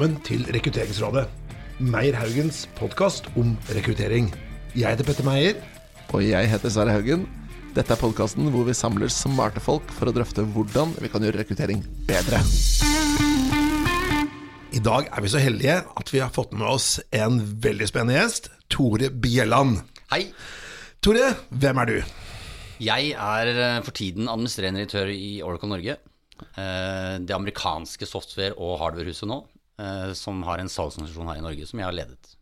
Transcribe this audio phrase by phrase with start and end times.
[0.00, 1.26] velkommen til Rekrutteringsrådet.
[1.84, 4.30] Meyer Haugens podkast om rekruttering.
[4.72, 5.58] Jeg heter Petter Meyer.
[6.16, 7.26] Og jeg heter Sverre Haugen.
[7.76, 11.42] Dette er podkasten hvor vi samler smarte folk for å drøfte hvordan vi kan gjøre
[11.42, 12.40] rekruttering bedre.
[14.72, 18.16] I dag er vi så heldige at vi har fått med oss en veldig spennende
[18.22, 18.48] gjest.
[18.72, 19.82] Tore Bjelland.
[20.14, 20.30] Hei.
[21.04, 21.96] Tore, hvem er du?
[22.88, 26.00] Jeg er eh, for tiden administrerende direktør i Oracle Norge.
[26.56, 29.42] Eh, Det amerikanske software- og hardwarehuset nå,
[30.18, 32.36] som har en salgsorganisasjon her i Norge, som jeg har ledet.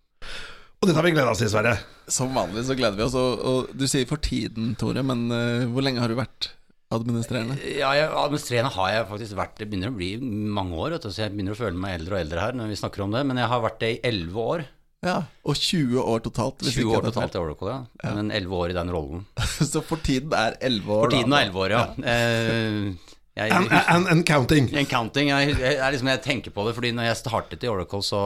[0.78, 1.74] Og dette har vi gleda oss til, Sverre.
[2.11, 3.16] Som vanlig så gleder vi oss.
[3.19, 6.52] Og, og du sier for tiden, Tore, men uh, hvor lenge har du vært
[6.95, 7.59] administrerende?
[7.66, 10.14] Ja, jeg, Administrerende har jeg faktisk vært Det begynner å bli
[10.56, 12.78] mange år, du, så jeg begynner å føle meg eldre og eldre her når vi
[12.80, 13.24] snakker om det.
[13.28, 14.64] Men jeg har vært det i 11 år.
[15.06, 16.64] Ja, Og 20 år totalt.
[16.66, 18.14] 20 år totalt i Oracle, ja.
[18.16, 19.27] Men 11 år i den rollen.
[19.73, 21.05] Så for tiden er 11 år.
[21.05, 21.84] For tiden er 11 år, ja.
[22.14, 24.67] Eh, Jeg, And, and, and counting.
[24.75, 27.70] En counting, jeg, jeg, er liksom, jeg tenker på det, fordi når jeg startet i
[27.70, 28.20] Oracle, så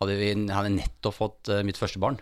[0.00, 2.16] hadde vi hadde nettopp fått uh, mitt første barn.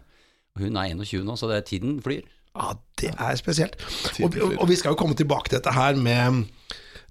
[0.59, 2.27] Hun er 21 nå, så det er tiden flyr.
[2.55, 3.79] Ja, det er spesielt.
[4.23, 6.45] Og, og, og vi skal jo komme tilbake til dette her med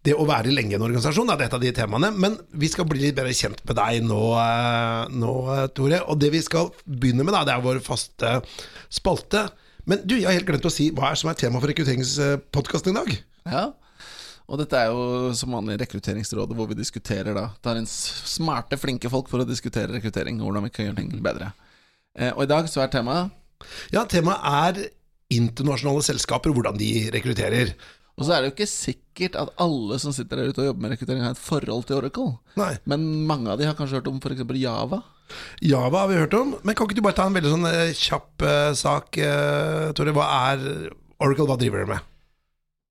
[0.03, 1.29] det å være lenge i en organisasjon.
[1.31, 2.11] Det er et av de temaene.
[2.15, 5.33] Men vi skal bli litt bedre kjent med deg nå, eh, nå,
[5.75, 6.01] Tore.
[6.11, 8.33] Og det vi skal begynne med, da, det er vår faste
[8.91, 9.45] spalte.
[9.87, 12.91] Men du, jeg har helt glemt å si hva er som er tema for rekrutteringspodkasten
[12.91, 13.15] i dag.
[13.51, 13.65] Ja,
[14.47, 19.11] og dette er jo som vanlig Rekrutteringsrådet, hvor vi diskuterer da tar inn smarte, flinke
[19.11, 21.53] folk for å diskutere rekruttering og hvordan vi kan gjøre ting bedre.
[22.19, 23.33] Eh, og i dag så er temaet
[23.95, 24.85] Ja, temaet er
[25.33, 27.73] internasjonale selskaper og hvordan de rekrutterer.
[28.13, 30.85] Og så er det jo ikke sikkert at alle som sitter der ute og jobber
[30.85, 32.35] med rekruttering, har et forhold til Oracle.
[32.59, 32.75] Nei.
[32.85, 34.43] Men mange av de har kanskje hørt om f.eks.
[34.59, 35.01] Java.
[35.65, 37.95] Java har vi hørt om, men kan ikke du bare ta en veldig sånn eh,
[37.97, 40.13] kjapp uh, sak, uh, Tore?
[40.13, 40.67] Hva er
[41.23, 42.12] Oracle, hva driver dere med?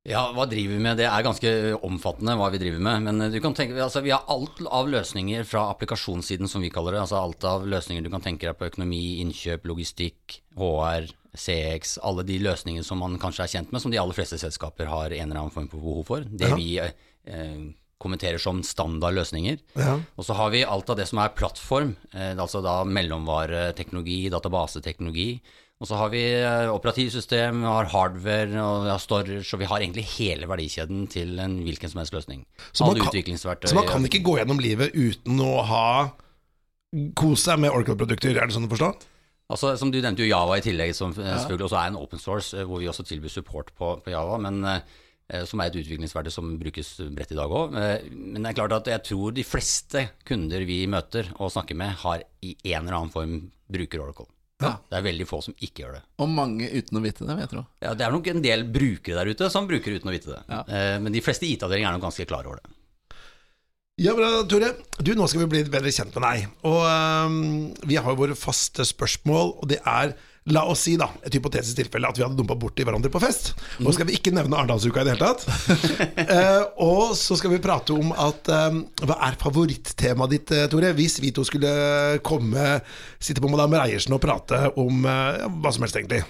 [0.09, 0.97] Ja, hva driver vi med?
[0.99, 1.51] Det er ganske
[1.87, 3.05] omfattende hva vi driver med.
[3.07, 6.97] Men du kan tenke, altså, vi har alt av løsninger fra applikasjonssiden, som vi kaller
[6.97, 7.05] det.
[7.05, 11.07] Altså alt av løsninger du kan tenke deg på økonomi, innkjøp, logistikk, HR,
[11.39, 12.01] CX.
[12.03, 15.15] Alle de løsningene som man kanskje er kjent med, som de aller fleste selskaper har
[15.15, 16.27] en eller annen form for behov for.
[16.27, 16.59] Det Ja.
[16.59, 17.63] vi eh,
[18.03, 19.61] kommenterer som standardløsninger.
[19.79, 20.01] Ja.
[20.19, 25.41] Og så har vi alt av det som er plattform, eh, altså da mellomvareteknologi, databaseteknologi.
[25.83, 29.67] Og så har vi eh, operativsystem, vi har hardware og vi har storage, og vi
[29.67, 32.45] har egentlig hele verdikjeden til en hvilken som helst løsning.
[32.71, 33.11] Så man kan-
[33.69, 36.13] Så man kan ikke gå gjennom livet uten å ha
[37.19, 38.93] kose seg med Oracle-produkter, er det sånn å forstå?
[39.53, 42.55] Altså, som Du nevnte jo Java i tillegg, som selvfølgelig også er en open source,
[42.55, 44.39] eh, hvor vi også tilbyr support på, på Java.
[44.39, 47.73] men eh, som er et utviklingsverktøy som brukes bredt i dag òg.
[47.73, 51.91] Men det er klart at jeg tror de fleste kunder vi møter og snakker med,
[52.03, 54.27] har i en eller annen form bruker Oracle.
[54.65, 54.75] Ja.
[54.91, 56.03] Det er veldig få som ikke gjør det.
[56.23, 57.65] Og mange uten å vite det, vil jeg tro.
[57.85, 60.43] Ja, Det er nok en del brukere der ute som bruker uten å vite det.
[60.49, 60.63] Ja.
[60.69, 62.73] Eh, Men de fleste IT-avdelinger er nok ganske klar over det.
[64.01, 64.73] Ja, bra, Tore.
[65.05, 66.47] Du, nå skal vi bli bedre kjent med deg.
[66.65, 67.35] Og um,
[67.85, 70.15] vi har jo våre faste spørsmål, og det er
[70.51, 73.53] La oss si, da, et hypotetisk tilfelle, at vi hadde dumpa borti hverandre på fest.
[73.79, 75.47] Nå skal vi ikke nevne Arendalsuka i det hele tatt.
[76.33, 80.93] Eh, og så skal vi prate om at øhm, Hva er favorittemaet ditt, eh, Tore?
[80.97, 81.71] Hvis vi to skulle
[82.25, 82.79] komme,
[83.23, 86.23] sitte på Madame Reiersen og prate om eh, hva som helst, egentlig.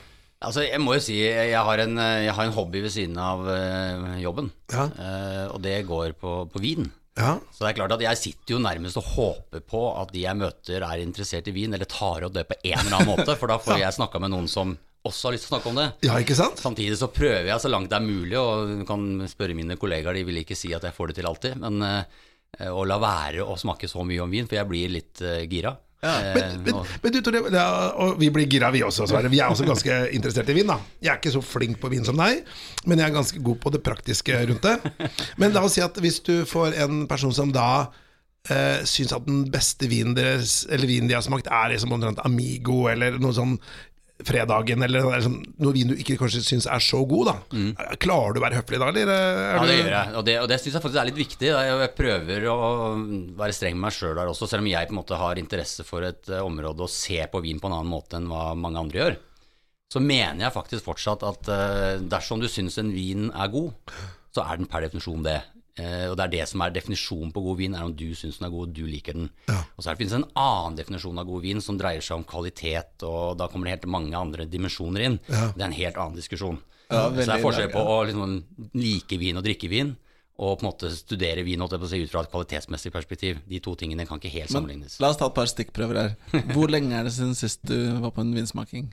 [0.43, 3.17] Altså, Jeg må jo si jeg har en, eh, jeg har en hobby ved siden
[3.23, 4.89] av eh, jobben, Ja.
[4.91, 6.91] Eh, og det går på, på vin.
[7.19, 7.35] Ja.
[7.53, 10.39] Så det er klart at jeg sitter jo nærmest og håper på at de jeg
[10.39, 13.53] møter er interessert i vin, eller tar opp det på en eller annen måte, for
[13.53, 15.87] da får jeg snakka med noen som også har lyst til å snakke om det.
[16.07, 16.61] ja, ikke sant?
[16.63, 20.15] Samtidig så prøver jeg så langt det er mulig, og du kan spørre mine kollegaer,
[20.15, 23.45] de vil ikke si at jeg får det til alltid, men eh, å la være
[23.45, 25.75] å snakke så mye om vin, for jeg blir litt eh, gira.
[26.03, 27.65] Eh, Men, men, men du, Tore, ja,
[28.03, 29.07] og vi blir gira, vi også.
[29.07, 29.31] Sverre.
[29.31, 30.67] Vi er også ganske interessert i vin.
[30.67, 32.41] da Jeg er ikke så flink på vin som deg,
[32.87, 35.13] men jeg er ganske god på det praktiske rundt det.
[35.39, 37.69] Men la oss si at hvis du får en person som da
[38.51, 42.19] eh, syns at den beste vinen deres Eller vinen de har smakt, er liksom omtrent
[42.27, 43.55] Amigo, eller noe sånn
[44.27, 47.97] Fredagen, eller liksom, noe vin du ikke kanskje syns er så god, da.
[48.03, 49.13] Klarer du å være høflig da, eller?
[49.13, 49.57] er Mm.
[49.57, 51.51] Ja, det gjør jeg, og det, og det syns jeg faktisk er litt viktig.
[51.51, 52.57] Jeg, jeg prøver å
[53.39, 55.87] være streng med meg sjøl der også, selv om jeg på en måte har interesse
[55.87, 58.81] for et eh, område og ser på vin på en annen måte enn hva mange
[58.83, 59.21] andre gjør.
[59.93, 63.93] Så mener jeg faktisk fortsatt at eh, dersom du syns en vin er god,
[64.33, 65.43] så er den per definisjon det.
[65.81, 68.37] Eh, og det er det som er definisjonen på god vin, er om du syns
[68.39, 69.31] den er god og du liker den.
[69.49, 73.07] Og så finnes det en annen definisjon av god vin som dreier seg om kvalitet,
[73.09, 75.19] og da kommer det helt mange andre dimensjoner inn.
[75.27, 76.61] Det er en helt annen diskusjon.
[76.93, 78.39] Ja, så det er forskjell på å liksom
[78.77, 79.95] like vin og drikke vin,
[80.43, 82.93] og på en måte studere vin holdt jeg på å si, ut fra et kvalitetsmessig
[82.93, 83.41] perspektiv.
[83.49, 84.99] De to tingene kan ikke helt Men sammenlignes.
[85.01, 86.17] la oss ta et par stikkprøver her.
[86.53, 88.91] Hvor lenge er det siden sist du var på en vinsmaking?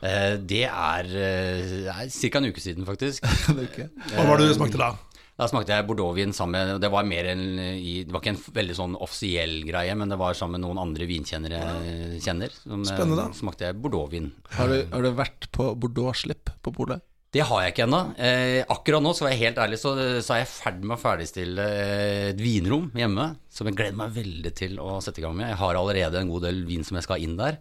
[0.00, 2.38] Eh, det er, eh, er ca.
[2.38, 3.24] en uke siden, faktisk.
[4.14, 4.92] Hva var det du smakte da?
[5.40, 8.42] Da smakte jeg bordeauxvin sammen med Det var mer en i, Det var ikke en
[8.60, 11.76] veldig sånn offisiell greie, men det var sammen med noen andre vinkjennere ja.
[12.20, 12.52] kjenner.
[12.52, 12.90] Som, Spennende.
[12.92, 13.38] Spennende.
[13.38, 14.32] smakte jeg bordeauxvin.
[14.58, 17.00] Har du, har du vært på Bordeaux-slipp på polet?
[17.30, 18.00] Det har jeg ikke ennå.
[18.18, 21.00] Eh, akkurat nå, skal jeg helt ærlig, så, så er jeg i ferd med å
[21.00, 23.28] ferdigstille eh, et vinrom hjemme.
[23.54, 25.46] Som jeg gleder meg veldig til å sette i gang med.
[25.52, 27.60] Jeg har allerede en god del vin som jeg skal ha inn der.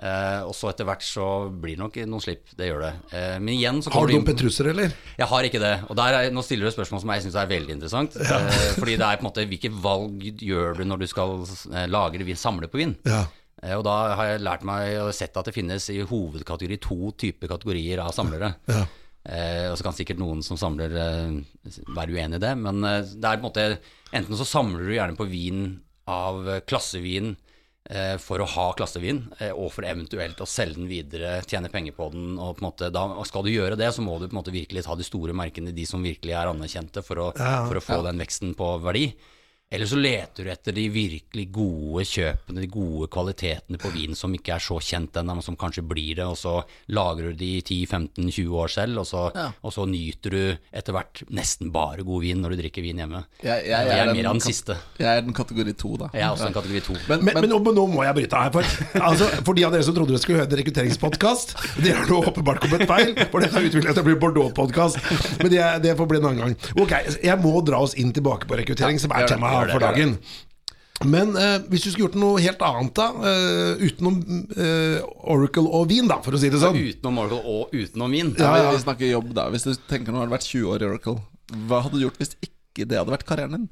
[0.00, 2.54] Eh, og så etter hvert så blir det nok noen slipp.
[2.56, 2.92] Det gjør det.
[3.12, 4.94] Eh, men igjen så Har du noen petruser, eller?
[5.18, 5.72] jeg har ikke det.
[5.92, 8.16] Og der er, nå stiller du et spørsmål som jeg syns er veldig interessant.
[8.16, 11.34] Eh, fordi det er på en måte hvilke valg gjør du når du skal
[11.92, 12.94] lagre vin, samle på vin?
[13.04, 13.26] Ja.
[13.60, 17.12] Eh, og da har jeg lært meg og sett at det finnes i hovedkategori to
[17.20, 18.54] typer kategorier av samlere.
[18.72, 18.86] Ja.
[19.28, 23.36] Eh, og så kan sikkert noen som samler være uenig i det, men det er
[23.36, 23.66] på en måte
[24.16, 25.60] Enten så samler du gjerne på vin
[26.10, 27.36] av klassevin
[28.20, 32.10] for å ha klassevin, eh, og for eventuelt å selge den videre, tjene penger på
[32.12, 32.38] den.
[32.38, 34.54] og på en måte da Skal du gjøre det, så må du på en måte
[34.54, 38.02] virkelig ta de store merkene, de som virkelig er anerkjente, for å, for å få
[38.06, 39.14] den veksten på verdi.
[39.72, 44.32] Eller så leter du etter de virkelig gode kjøpene, de gode kvalitetene på vin som
[44.34, 46.56] ikke er så kjent ennå, men som kanskje blir det, og så
[46.90, 49.44] lagrer du de i 10-15-20 år selv, og så, Ja.
[49.62, 50.40] og så nyter du
[50.74, 53.20] etter hvert nesten bare god vin når du drikker vin hjemme.
[53.46, 54.74] Jeg, Jeg er den mer av den siste.
[54.98, 56.10] Jeg er den kategori to, da.
[56.18, 56.98] Jeg er også en kategori to.
[57.06, 58.50] Men, Men, men, men, nå, nå må jeg bryte her.
[58.50, 58.74] For,
[59.06, 61.54] altså, for de av dere som trodde dere skulle høre en rekrutteringspodkast,
[61.86, 63.14] det har nå åpenbart kommet feil.
[63.30, 64.98] For det har utviklet seg til å bli Bordeaux-podkast.
[65.44, 66.58] Men det, det får bli en annen gang.
[66.74, 70.14] Ok, Jeg må dra oss inn tilbake på rekruttering, som er temaet gjør for dagen.
[71.08, 74.18] Men eh, hvis du skulle gjort noe helt annet, da, eh, utenom
[74.52, 74.98] eh,
[75.32, 76.76] Oracle og vin, da, for å si det sånn.
[76.76, 78.34] Utenom Oracle og utenom vin.
[78.36, 78.70] ja, ja.
[78.74, 79.46] vi- snakker jobb, da.
[79.54, 81.16] Hvis du tenker nå har du vært 20 år i Oracle,
[81.70, 83.70] hva hadde du gjort hvis ikke det hadde vært karrieren din?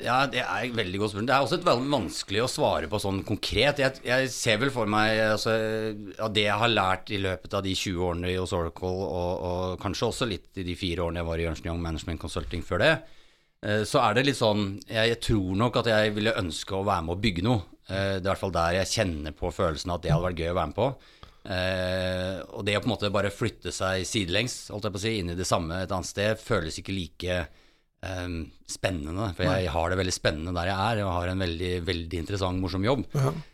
[0.00, 1.26] Ja, det er et veldig godt spørsmål.
[1.28, 3.76] Det er også et veldig vanskelig å svare på sånn konkret.
[3.82, 5.52] Jeg, jeg ser vel for meg altså,
[6.16, 9.74] ja, det jeg har lært i løpet av de 20 årene hos Oracle, og, og
[9.84, 12.80] kanskje også litt i de fire årene jeg var i Ernst Young Management Consulting før
[12.80, 12.94] det,
[13.86, 17.04] så er det litt sånn jeg, jeg tror nok at jeg ville ønske å være
[17.06, 17.62] med å bygge noe.
[17.88, 20.42] Eh, Det er i hvert fall der jeg kjenner på følelsen at det hadde vært
[20.42, 20.88] gøy å være med på.
[21.42, 25.04] Eh, og det å på en måte bare flytte seg sidelengs, holdt jeg på å
[25.06, 28.36] si, inn i det samme et annet sted, føles ikke like eh,
[28.70, 29.30] spennende.
[29.36, 32.62] For jeg har det veldig spennende der jeg er, og har en veldig, veldig interessant,
[32.62, 33.06] morsom jobb.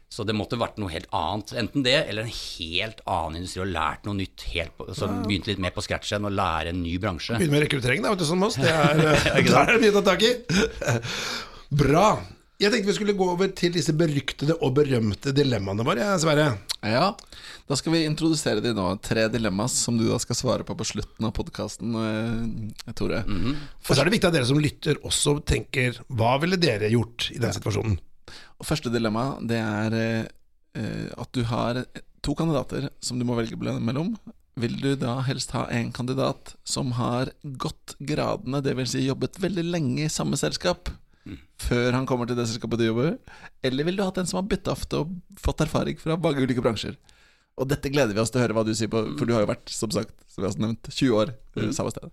[0.09, 1.53] Så det måtte vært noe helt annet.
[1.61, 4.47] Enten det, eller en helt annen industri, og lært noe nytt.
[4.55, 7.37] Helt på, så begynte litt mer på scratch igjen, og lære en ny bransje.
[7.37, 8.57] Begynne med rekruttering, da, vet du, som oss.
[8.57, 10.33] Det er, eh, er det mye å ta tak i.
[11.85, 12.09] Bra.
[12.59, 16.49] Jeg tenkte vi skulle gå over til disse beryktede og berømte dilemmaene våre, Sverre.
[16.83, 17.13] Ja,
[17.69, 18.89] da skal vi introdusere de nå.
[19.05, 21.95] Tre dilemmaer som du da skal svare på på slutten av podkasten,
[22.99, 23.21] Tore.
[23.29, 27.29] Og så er det viktig at dere som lytter også tenker hva ville dere gjort
[27.37, 28.01] i den situasjonen?
[28.59, 31.85] Og Første dilemma det er eh, at du har
[32.25, 34.15] to kandidater som du må velge mellom.
[34.59, 38.97] Vil du da helst ha en kandidat som har gått gradene, dvs.
[38.97, 40.91] Si jobbet veldig lenge i samme selskap,
[41.63, 43.13] før han kommer til det selskapet du jobber?
[43.63, 46.65] Eller vil du ha en som har bytta ofte og fått erfaring fra mange ulike
[46.65, 46.99] bransjer?
[47.59, 49.43] Og dette gleder vi oss til å høre hva du sier på, for du har
[49.43, 51.73] jo vært, som sagt, som vi har nevnt, 20 år mm.
[51.75, 52.11] samme sted.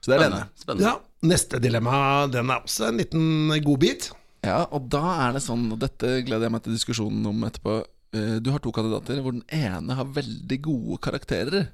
[0.00, 0.78] Så det er det ene.
[0.84, 0.94] Ja,
[1.24, 4.10] Neste dilemma den er også en liten godbit.
[4.44, 7.78] Ja, og da er det sånn, og dette gleder jeg meg til diskusjonen om etterpå
[7.80, 11.68] eh, Du har to kandidater hvor den ene har veldig gode karakterer.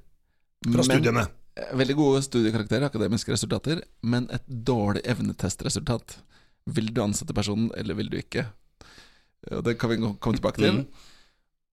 [0.66, 1.26] Fra studiene.
[1.26, 1.36] Men,
[1.76, 6.14] Veldig gode studiekarakterer, akademiske resultater, men et dårlig evnetestresultat.
[6.70, 8.46] Vil du ansette personen, eller vil du ikke?
[9.50, 10.78] Og Det kan vi komme tilbake til.
[10.84, 11.08] Mm.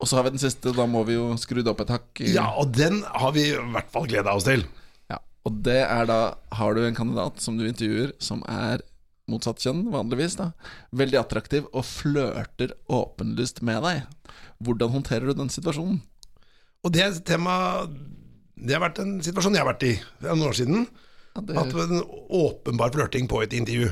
[0.01, 2.21] Og så har vi den siste, da må vi jo skru det opp et hakk.
[2.25, 4.65] Ja, og den har vi i hvert fall gleda oss til.
[5.09, 6.19] Ja, og det er da
[6.57, 8.83] Har du en kandidat som du intervjuer som er
[9.27, 10.51] motsatt kjønn, vanligvis, da
[10.95, 14.31] veldig attraktiv og flørter åpenlyst med deg,
[14.63, 15.99] hvordan håndterer du den situasjonen?
[16.85, 17.87] Og det er tema
[18.57, 20.87] Det har vært en situasjon jeg har vært i for noen år siden.
[21.35, 22.01] Ja, det, At en
[22.33, 23.91] åpenbar flørting på et intervju.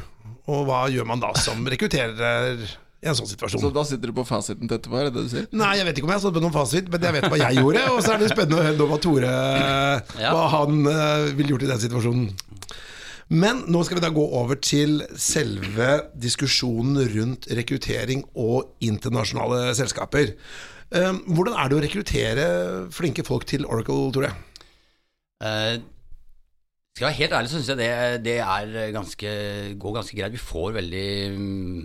[0.49, 2.63] Og hva gjør man da som rekrutterer
[3.05, 3.61] i en sånn situasjon?
[3.61, 5.45] så da sitter du på fasiten til etterpå, er det det du sier?
[5.53, 7.39] Nei, jeg vet ikke om jeg har stått på noen fasit, men jeg vet hva
[7.41, 7.85] jeg gjorde.
[7.91, 9.33] Og så er det spennende å høre hva Tore
[10.23, 10.33] Ja.
[10.33, 12.29] Hva han eh, ville gjort i den situasjonen.
[13.33, 20.35] Men nå skal vi da gå over til selve diskusjonen rundt rekruttering og internasjonale selskaper.
[20.93, 22.45] Eh, Hvordan er det å rekruttere
[22.93, 24.29] flinke folk til Oracle, Tore?
[25.41, 25.81] Uh,
[26.95, 27.89] skal jeg være helt ærlig, så syns jeg det,
[28.23, 28.37] det
[28.95, 29.31] ganske,
[29.81, 30.37] går ganske greit.
[30.37, 31.81] Vi får veldig mm,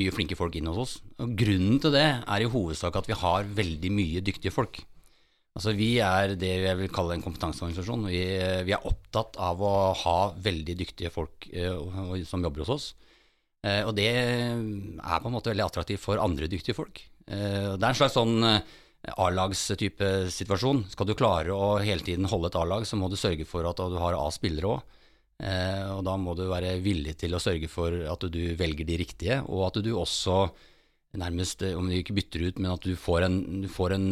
[0.00, 0.94] mye flinke folk inn hos oss.
[1.20, 4.80] Og grunnen til det er i hovedsak at vi har veldig mye dyktige folk.
[5.54, 8.08] Altså Vi er det jeg vil kalle en kompetanseorganisasjon.
[8.10, 8.22] Vi,
[8.66, 12.86] vi er opptatt av å ha veldig dyktige folk eh, som jobber hos oss.
[13.62, 17.04] Eh, og det er på en måte veldig attraktivt for andre dyktige folk.
[17.30, 18.74] Eh, det er en slags sånn eh,
[19.14, 20.84] A-lagstype situasjon.
[20.90, 23.78] Skal du klare å hele tiden holde et A-lag, så må du sørge for at
[23.78, 25.00] du har A-spillere òg.
[25.38, 28.98] Eh, og da må du være villig til å sørge for at du velger de
[29.06, 30.48] riktige, og at du også
[31.20, 34.08] nærmest, eh, om du ikke bytter ut, men at du får en, du får en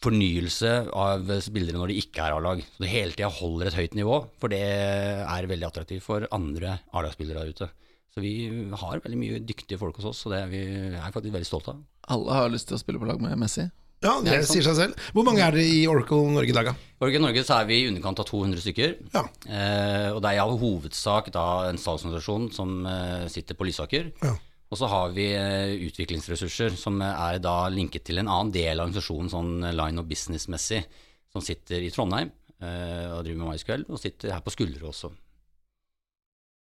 [0.00, 2.62] fornyelse av spillere når de ikke er A-lag.
[2.64, 6.78] Så du hele tida holder et høyt nivå, for det er veldig attraktivt for andre
[6.96, 7.70] A-lagsspillere der ute.
[8.10, 8.32] Så vi
[8.80, 11.76] har veldig mye dyktige folk hos oss, og det er vi er faktisk veldig stolte
[11.76, 11.84] av.
[12.16, 13.68] Alle har lyst til å spille på lag med Messi.
[14.00, 15.08] Ja, det det sier seg selv.
[15.12, 16.72] Hvor mange er det i Oracle Norge i dag, da?
[16.72, 18.94] I Norge, Norge så er vi i underkant av 200 stykker.
[19.12, 19.26] Ja.
[19.44, 24.08] Eh, og det er i all hovedsak da en salgsorganisasjon som eh, sitter på Lysaker.
[24.24, 24.32] Ja.
[24.70, 28.86] Og så har vi eh, utviklingsressurser som er da linket til en annen del av
[28.86, 30.84] organisasjonen, sånn line of business-messig,
[31.30, 32.30] som sitter i Trondheim
[32.62, 35.10] eh, og driver med MySQL, og sitter her på Skuldre også.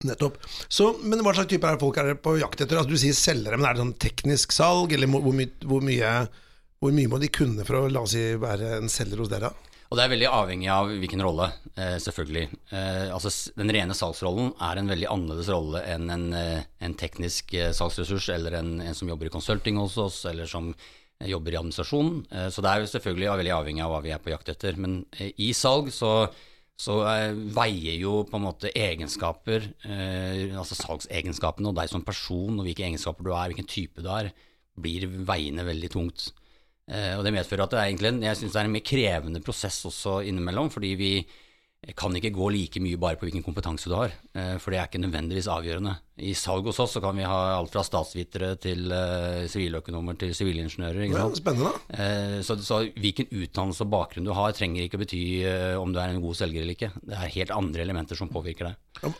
[0.03, 0.39] Nettopp.
[0.67, 2.81] Så, men hva slags typer er folk er på jakt etter?
[2.81, 6.15] Altså, du sier selgere, men er det sånn teknisk salg, eller hvor, my, hvor, mye,
[6.83, 9.53] hvor mye må de kunne for å la oss si, være en selger hos dere?
[9.93, 12.47] Og det er veldig avhengig av hvilken rolle, eh, selvfølgelig.
[12.73, 17.53] Eh, altså, den rene salgsrollen er en veldig annerledes rolle enn en, eh, en teknisk
[17.77, 20.73] salgsressurs, eller en, en som jobber i consulting hos oss, eller som
[21.21, 22.25] jobber i administrasjon.
[22.25, 24.81] Eh, så det er jo selvfølgelig veldig avhengig av hva vi er på jakt etter.
[24.81, 25.03] Men
[25.37, 26.25] i salg så,
[26.73, 26.99] så
[27.53, 29.75] veier jo på en måte egenskaper,
[30.57, 34.33] altså salgsegenskapene og deg som person, og hvilke egenskaper du er, hvilken type du er,
[34.73, 36.31] blir veiende veldig tungt.
[36.91, 38.85] Eh, og det medfører at det er egentlig en, jeg synes det er en mer
[38.85, 41.15] krevende prosess også innimellom, fordi vi
[41.99, 44.87] kan ikke gå like mye bare på hvilken kompetanse du har, eh, for det er
[44.87, 45.97] ikke nødvendigvis avgjørende.
[46.23, 50.31] I salg hos oss så kan vi ha alt fra statsvitere til eh, siviløkonomer til
[50.35, 51.01] sivilingeniører.
[51.07, 51.73] ikke Ja, spennende.
[52.47, 55.21] Så, så hvilken utdannelse og bakgrunn du har, trenger ikke bety
[55.79, 56.91] om du er en god selger eller ikke.
[57.03, 59.13] Det er helt andre elementer som påvirker deg.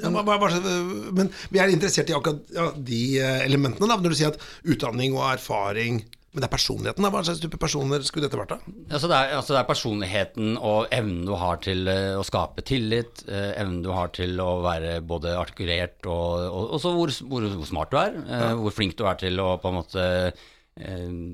[0.00, 3.02] Ja, men vi er interessert i akkurat de
[3.44, 4.00] elementene, da.
[4.00, 6.00] Når du sier at utdanning og erfaring
[6.30, 7.08] Men det er personligheten, da.
[7.10, 8.74] Hva slags type personer skulle dette vært, da?
[8.94, 12.62] Altså det, er, altså det er personligheten og evnen du har til eh, å skape
[12.68, 17.48] tillit, eh, evnen du har til å være både artikulert og, og også hvor, hvor,
[17.58, 18.52] hvor smart du er, Ja.
[18.62, 20.46] hvor flink du er til å på en måte eh,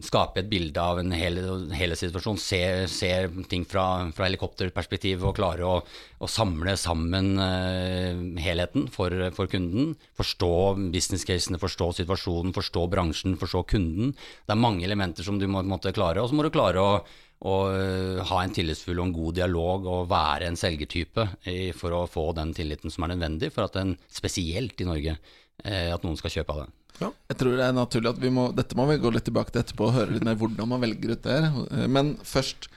[0.03, 1.37] skape et bilde av en hel,
[1.77, 3.11] hele situasjon, se, se
[3.51, 5.77] ting fra, fra helikopterperspektiv og klare å,
[6.19, 9.95] å samle sammen uh, helheten for, for kunden.
[10.19, 10.51] Forstå
[10.95, 14.17] business-casene, forstå situasjonen, forstå bransjen, forstå kunden.
[14.17, 16.99] Det er mange elementer som du må måte klare, og så må du klare å
[17.45, 21.27] og øh, ha en tillitsfull og en god dialog og være en selgertype
[21.77, 25.19] for å få den tilliten som er nødvendig for at en, spesielt i Norge,
[25.61, 26.86] eh, at noen skal kjøpe av det.
[27.03, 29.63] Jeg tror det er naturlig at vi må Dette må vi gå litt tilbake til
[29.63, 31.89] etterpå og høre litt mer hvordan man velger ut det her.
[31.93, 32.71] Men først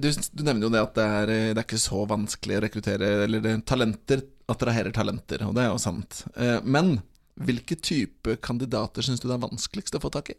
[0.00, 3.10] du, du nevner jo det at det er, det er ikke så vanskelig å rekruttere
[3.26, 6.24] Eller det, talenter attraherer talenter, og det er jo sant.
[6.34, 6.96] Eh, Men
[7.40, 10.38] hvilke type kandidater syns du det er vanskeligst å få tak i?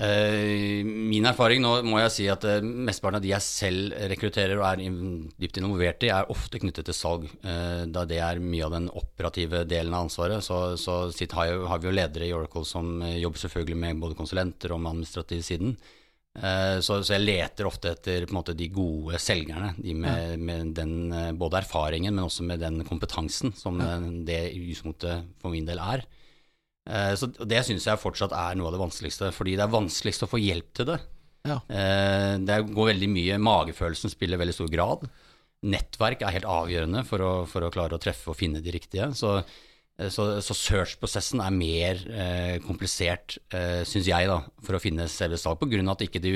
[0.00, 4.56] Eh, min erfaring nå må jeg si at eh, mesteparten av de jeg selv rekrutterer
[4.56, 4.84] og er
[5.42, 8.86] dypt involvert i, er ofte knyttet til salg, eh, da det er mye av den
[8.96, 10.40] operative delen av ansvaret.
[10.46, 14.00] Så, så sitt, har, jo, har vi jo ledere i Oracle som jobber selvfølgelig med
[14.00, 15.76] både konsulenter og med administrativ siden.
[16.30, 20.92] Så, så jeg leter ofte etter måte, de gode selgerne, de med, med den,
[21.34, 23.82] både erfaringen, men også med den kompetansen som
[24.24, 26.04] det i utgangspunktet for min del er.
[26.90, 30.26] Eh, Så det syns jeg fortsatt er noe av det vanskeligste, fordi det er vanskeligst
[30.26, 30.98] å få hjelp til det.
[31.46, 31.60] Ja.
[31.70, 35.08] Eh, Det går veldig mye Magefølelsen spiller veldig stor grad.
[35.62, 39.10] Nettverk er helt avgjørende for å, for å klare å treffe og finne de riktige.
[39.14, 39.36] Så,
[39.98, 45.08] eh, så, så search-prosessen er mer eh, komplisert, eh, syns jeg, da, for å finne
[45.08, 46.32] selve salg, på grunn av at ikke du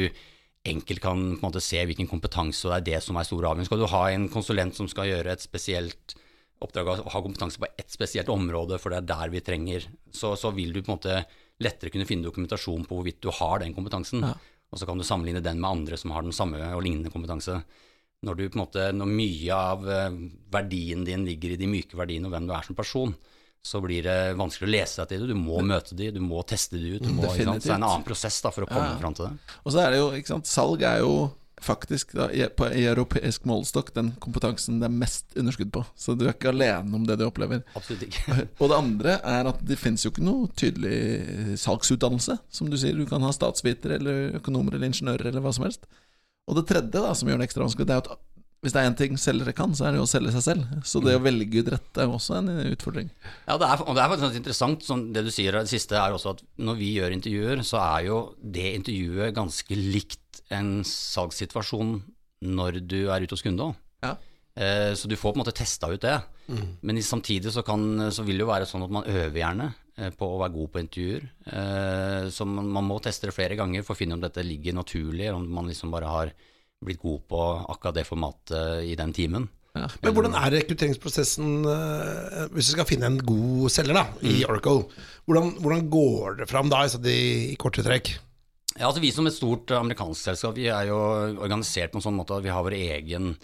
[0.65, 3.43] enkelt kan på en måte se hvilken kompetanse, og det er det som er stor
[3.51, 3.69] avgjørelse.
[3.69, 6.15] Skal du ha en konsulent som skal gjøre et spesielt
[6.63, 10.35] oppdrag å ha kompetanse på ett spesielt område, for det er der vi trenger, så,
[10.39, 11.17] så vil du på en måte
[11.63, 14.23] lettere kunne finne dokumentasjon på hvorvidt du har den kompetansen.
[14.25, 14.35] Ja.
[14.73, 17.61] Og så kan du sammenligne den med andre som har den samme og lignende kompetanse.
[18.25, 20.17] Når, du måte, når mye av eh,
[20.51, 23.13] verdien din ligger i de myke verdiene og hvem du er som person,
[23.65, 25.29] så blir det vanskelig å lese deg til det.
[25.35, 27.05] Du må møte de, du må teste de ut.
[27.05, 27.29] Du må?
[27.29, 28.99] Så det er en annen prosess da, for å komme Ja.
[29.01, 29.55] fram til det.
[29.63, 31.15] Og så er det jo, ikke sant, salg er jo
[31.63, 35.85] faktisk da, på, europeisk målestokk den kompetansen det er mest underskudd på.
[35.97, 37.63] Så du er ikke alene om det du opplever.
[37.79, 38.39] Absolutt ikke.
[38.61, 42.39] Og det andre er at det finnes jo ikke noe tydelig salgsutdannelse.
[42.51, 45.89] Som du sier, du kan ha statsvitere eller økonomer eller ingeniører eller hva som helst.
[46.51, 48.25] Og det tredje da, som gjør det ekstra vanskelig, det er at
[48.65, 50.77] hvis det er én ting selgere kan, så er det jo å selge seg selv.
[50.89, 53.11] Så det å velge ut rette er jo også en utfordring.
[53.45, 56.17] Ja, det er, og det er faktisk interessant, sånn, det du sier det siste er
[56.17, 61.99] også at når vi gjør intervjuer, så er jo det intervjuet ganske likt en salgssituasjon
[62.45, 63.77] når du er ute hos kunde òg.
[64.05, 64.17] Ja.
[64.55, 66.17] Eh, så du får på en måte testa ut det.
[66.85, 70.11] Men samtidig så, kan, så vil det jo være sånn at man øver gjerne eh,
[70.15, 71.29] på å være god på intervjuer.
[71.47, 74.77] Eh, så man, man må teste det flere ganger for å finne om dette ligger
[74.77, 76.35] naturlig, eller om man liksom bare har
[76.85, 79.47] blitt god på akkurat det formatet i den timen.
[79.75, 79.89] Ja.
[80.05, 84.51] Men hvordan er rekrutteringsprosessen eh, hvis du skal finne en god selger da, i Mm.
[84.53, 84.85] Oracle?
[85.27, 87.17] Hvordan, hvordan går det fram da, i,
[87.51, 88.13] i korte trekk?
[88.75, 90.99] Ja, altså Vi som et stort amerikansk selskap vi er jo
[91.43, 93.35] organisert på en sånn måte at vi har vår egen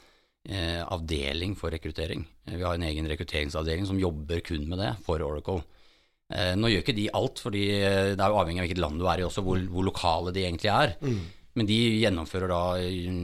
[0.47, 2.25] eh, avdeling for rekruttering.
[2.47, 5.63] Vi har en egen rekrutteringsavdeling som jobber kun med det for Oracle.
[6.31, 9.03] Eh, nå gjør ikke de alt, fordi eh, det er jo avhengig av hvilket land
[9.03, 10.95] du er i også, hvor, hvor lokale de egentlig er.
[11.59, 12.61] Men de gjennomfører da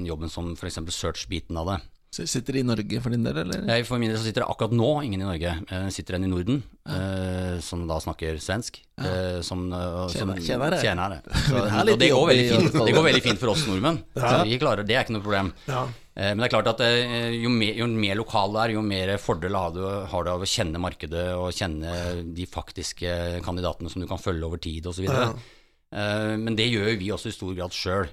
[0.09, 0.81] jobben som f.eks.
[0.97, 1.79] search-biten av det.
[2.17, 3.65] Så Sitter de i Norge for din del, eller?
[3.69, 5.51] Jeg, for min del så sitter det akkurat nå ingen i Norge.
[5.69, 8.79] Eh, sitter en i Norden, eh, som da snakker svensk.
[8.97, 10.79] Eh, som, eh, som tjenere.
[10.81, 11.19] tjenere.
[11.51, 13.99] Så, det og det går, fint, det går veldig fint for oss nordmenn.
[14.17, 15.51] Så vi klarer, det er ikke noe problem.
[15.69, 15.83] Ja.
[16.17, 18.87] Eh, Men det er klart at eh, jo mer, jo mer lokal du er, jo
[18.87, 19.83] mer fordel har du,
[20.15, 21.99] har du av å kjenne markedet og kjenne
[22.39, 23.13] de faktiske
[23.45, 25.05] kandidatene som du kan følge over tid osv.
[25.11, 25.35] Ja.
[25.97, 28.11] Eh, Men det gjør vi også i stor grad sjøl.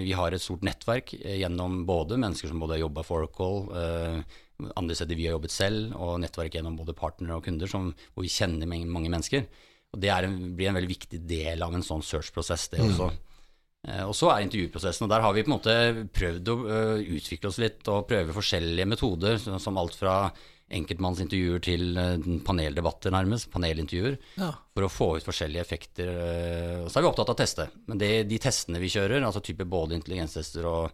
[0.00, 3.76] Vi har et stort nettverk eh, gjennom både mennesker som både har jobba for Oracle,
[3.76, 4.42] eh,
[4.80, 8.24] andre steder vi har jobbet selv, og nettverk gjennom både partnere og kunder, som, hvor
[8.24, 9.44] vi kjenner mange mennesker.
[9.92, 13.10] Og Det er en, blir en veldig viktig del av en sånn search-prosess, det også.
[13.86, 15.76] Eh, Og så er intervjuprosessen, og der har vi på en måte
[16.16, 20.32] prøvd å eh, utvikle oss litt og prøve forskjellige metoder, som alt fra
[20.70, 24.52] enkeltmannsintervjuer til eh, paneldebatter, nærmest, panelintervjuer, Ja.
[24.74, 26.08] for å få ut forskjellige effekter.
[26.08, 27.68] eh, Og så er vi opptatt av å teste.
[27.86, 30.90] Men det, de testene vi kjører, altså type både intelligenstester og,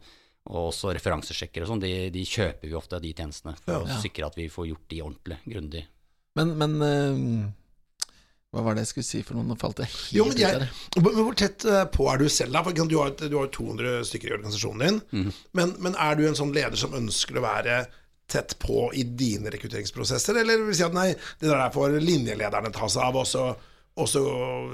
[0.51, 3.89] og også referansesjekker og sånn, de, de kjøper vi ofte av de tjenestene for å
[3.89, 3.99] Ja.
[4.03, 5.85] sikre at vi får gjort de ordentlig, grundig.
[6.37, 7.49] Men, men uh...
[8.53, 9.49] hva var det jeg skulle si for noen?
[9.53, 11.01] Nå falt jeg helt Jo, men, ut jeg, der.
[11.01, 12.63] men hvor tett på er du selv, da?
[12.65, 15.01] For du har, jo du har 200 stykker i organisasjonen din.
[15.13, 15.33] Mm.
[15.57, 17.79] Men, men er du en sånn leder som ønsker å være
[18.33, 21.11] tett på i dine rekrutteringsprosesser, eller vil si at nei,
[21.41, 23.49] det der får linjelederne ta seg av, og så,
[23.97, 24.27] og så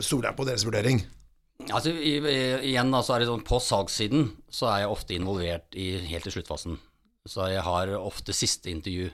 [0.05, 1.03] stoler jeg på deres vurdering?
[1.67, 5.17] Altså, i, i, igjen da, så er det sånn, På salgssiden så er jeg ofte
[5.17, 6.79] involvert i, helt til sluttfasen.
[7.29, 9.11] Så jeg har ofte siste intervju.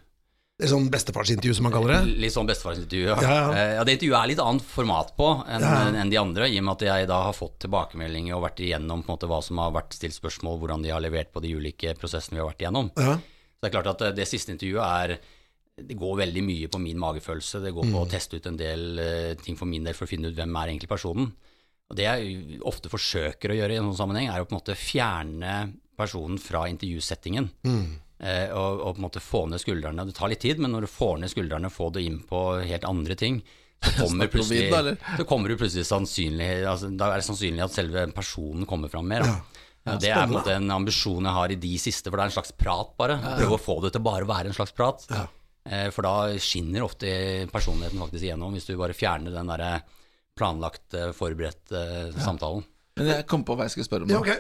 [0.55, 2.19] Det er sånn bestefarsintervju, som man kaller det?
[2.23, 3.09] Litt sånn bestefarsintervju.
[3.09, 3.17] Ja.
[3.19, 3.47] Ja, ja.
[3.59, 5.65] Eh, ja, det intervjuet er litt annet format på enn
[5.99, 9.03] enn de andre, i og med at jeg da har fått tilbakemeldinger og vært igjennom
[9.03, 11.57] på en måte hva som har vært stilt spørsmål, hvordan de har levert på de
[11.59, 12.93] ulike prosessene vi har vært igjennom.
[12.95, 13.17] Ja.
[13.65, 15.17] Så det er klart at eh, det siste intervjuet er
[15.75, 17.63] Det går veldig mye på min magefølelse.
[17.65, 20.11] Det går på å teste ut en del eh, ting for min del for å
[20.11, 21.33] finne ut hvem er egentlig personen.
[21.91, 24.61] Og det jeg ofte forsøker å gjøre i en sånn sammenheng, er å på en
[24.61, 25.57] måte fjerne
[25.99, 27.49] personen fra intervjusettingen.
[27.65, 30.07] Eh, og, og på en måte få ned skuldrene.
[30.07, 32.87] Det tar litt tid, men når du får ned skuldrene, få det inn på helt
[32.87, 33.43] andre ting,
[33.83, 34.71] så kommer, plutselig,
[35.19, 39.11] så kommer du plutselig sannsynlig altså, Da er det sannsynlig at selve personen kommer fram
[39.11, 39.27] mer.
[39.27, 39.35] Da.
[39.35, 39.54] Ja,
[39.85, 42.37] det er en måte en ambisjon jeg har i de siste, for det er en
[42.39, 43.19] slags prat, bare.
[43.37, 45.05] Prøve å få det til bare å være en slags prat.
[45.13, 45.27] Ja.
[45.65, 47.09] Eh, For da skinner ofte
[47.53, 49.75] personligheten faktisk igjennom, hvis du bare fjerner den derre
[50.37, 51.85] planlagte, forberedte
[52.19, 52.65] samtalen.
[52.99, 54.13] Men jeg kom på hva jeg skulle spørre om.
[54.13, 54.39] Ja, okay.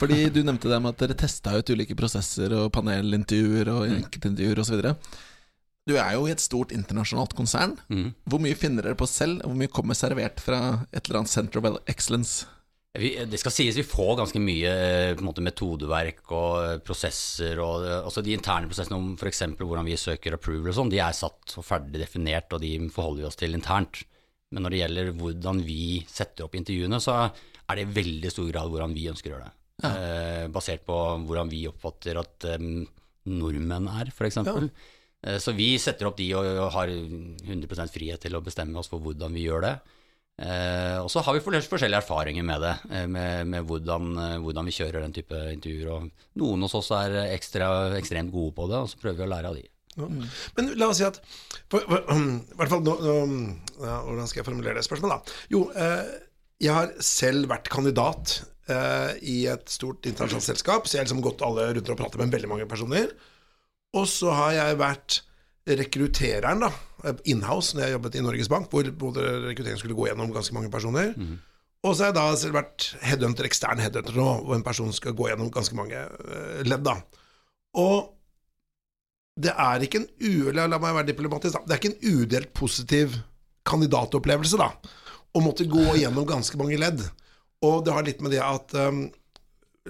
[0.00, 4.60] Fordi du nevnte det med at dere testa ut ulike prosesser og panelintervjuer og enkeltintervjuer
[4.62, 4.84] osv.
[5.86, 7.76] Du er jo i et stort internasjonalt konsern.
[7.90, 8.08] Mm.
[8.26, 9.42] Hvor mye finner dere på selv?
[9.42, 12.46] Hvor mye kommer servert fra et eller annet Center of Excellence?
[13.00, 17.60] Vi, det skal sies vi får ganske mye eh, måte, metodeverk og eh, prosesser.
[17.62, 19.42] og eh, altså De interne prosessene om f.eks.
[19.58, 23.24] hvordan vi søker approval og sånn, de er satt og ferdig definert, og de forholder
[23.24, 24.04] vi oss til internt.
[24.54, 28.50] Men når det gjelder hvordan vi setter opp intervjuene, så er det i veldig stor
[28.52, 29.54] grad hvordan vi ønsker å gjøre det.
[29.84, 32.62] Eh, basert på hvordan vi oppfatter at eh,
[33.28, 34.38] nordmenn er, f.eks.
[34.46, 38.88] Eh, så vi setter opp de og, og har 100% frihet til å bestemme oss
[38.92, 39.74] for hvordan vi gjør det.
[40.36, 44.68] Eh, og så har vi forskjellige erfaringer med det, eh, med, med hvordan, eh, hvordan
[44.68, 45.88] vi kjører den type intervjuer.
[45.94, 49.32] Og noen hos oss er ekstra, ekstremt gode på det, og så prøver vi å
[49.32, 49.64] lære av de.
[49.96, 50.08] Ja.
[50.58, 51.22] Men la oss si at
[51.72, 52.96] for, for, um, hvert fall nå,
[53.80, 55.38] ja, Hvordan skal jeg formulere det spørsmålet, da?
[55.52, 56.12] Jo, eh,
[56.66, 58.38] jeg har selv vært kandidat
[58.72, 62.20] eh, i et stort internasjonalt selskap, så jeg har liksom gått alle rundt og pratet
[62.20, 63.12] med veldig mange personer.
[63.96, 65.20] Og så har jeg vært
[65.66, 66.70] rekruttereren, da,
[67.26, 70.70] inhouse, når jeg jobbet i Norges Bank, hvor både rekrutteringen skulle gå gjennom ganske mange
[70.70, 71.14] personer.
[71.86, 75.14] Og så har jeg da selv vært headhunter, ekstern headhunter nå, hvor en person skal
[75.18, 76.96] gå gjennom ganske mange uh, ledd, da.
[77.78, 78.12] Og
[79.36, 80.52] det er ikke en u...
[80.56, 81.62] La meg være diplomatisk, da.
[81.66, 83.18] Det er ikke en udelt positiv
[83.68, 84.70] kandidatopplevelse, da.
[85.36, 87.04] Å måtte gå gjennom ganske mange ledd.
[87.66, 89.06] Og det har litt med det at um,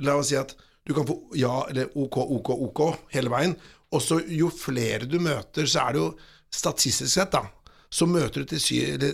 [0.05, 0.53] La oss si at
[0.87, 2.81] du kan få ja eller ok, ok, ok
[3.15, 3.57] hele veien.
[3.94, 6.09] Og så jo flere du møter, så er det jo
[6.57, 7.44] statistisk sett, da
[7.96, 9.05] så møter du til,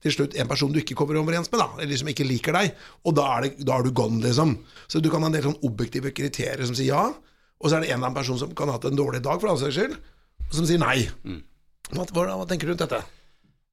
[0.00, 2.76] til slutt en person du ikke kommer overens med, da, eller som ikke liker deg,
[3.04, 4.54] og da er, det, da er du gone, liksom.
[4.90, 7.02] Så du kan ha en del sånn objektive kriterier som sier ja,
[7.60, 9.40] og så er det en eller annen person som kan ha hatt en dårlig dag,
[9.42, 9.96] for all saks skyld,
[10.54, 11.02] som sier nei.
[11.90, 13.02] Hva, hva, hva tenker du rundt dette?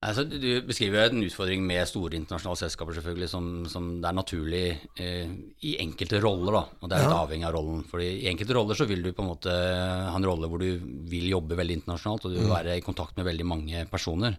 [0.05, 4.65] Altså, du beskriver en utfordring med store internasjonale selskaper, selvfølgelig, som, som det er naturlig
[5.01, 5.31] eh,
[5.65, 6.53] i enkelte roller.
[6.53, 7.23] da, og Det er litt Ja.
[7.23, 7.79] avhengig av rollen.
[7.89, 10.67] Fordi I enkelte roller så vil du på en måte ha en rolle hvor du
[11.09, 14.37] vil jobbe veldig internasjonalt, og du vil være i kontakt med veldig mange personer.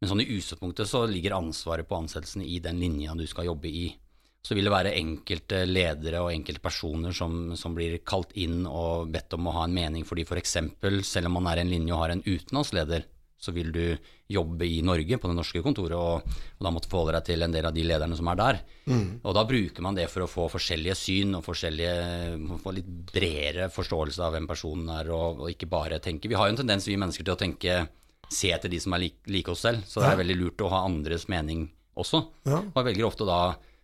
[0.00, 3.70] Men sånn i utgangspunktet så ligger ansvaret på ansettelsen i den linja du skal jobbe
[3.70, 3.88] i.
[4.42, 9.10] Så vil det være enkelte ledere og enkelte personer som, som blir kalt inn og
[9.14, 10.56] bedt om å ha en mening fordi f.eks.
[11.06, 13.04] selv om man er i en linje og har en utenlandsk leder,
[13.42, 13.82] så vil du
[14.30, 17.54] jobbe i Norge på det norske kontoret, og, og da måtte forholde deg til en
[17.54, 18.60] del av de lederne som er der.
[19.26, 23.66] Og da bruker man det for å få forskjellige syn og forskjellige, få litt bredere
[23.74, 26.86] forståelse av hvem personen er, og, og ikke bare tenke Vi har jo en tendens,
[26.86, 27.82] vi mennesker, til å tenke
[28.32, 30.70] se etter de som er like, like oss selv, så det er veldig lurt å
[30.72, 31.66] ha andres mening
[31.98, 32.22] også.
[32.48, 32.62] Ja.
[32.62, 33.40] Og jeg velger ofte da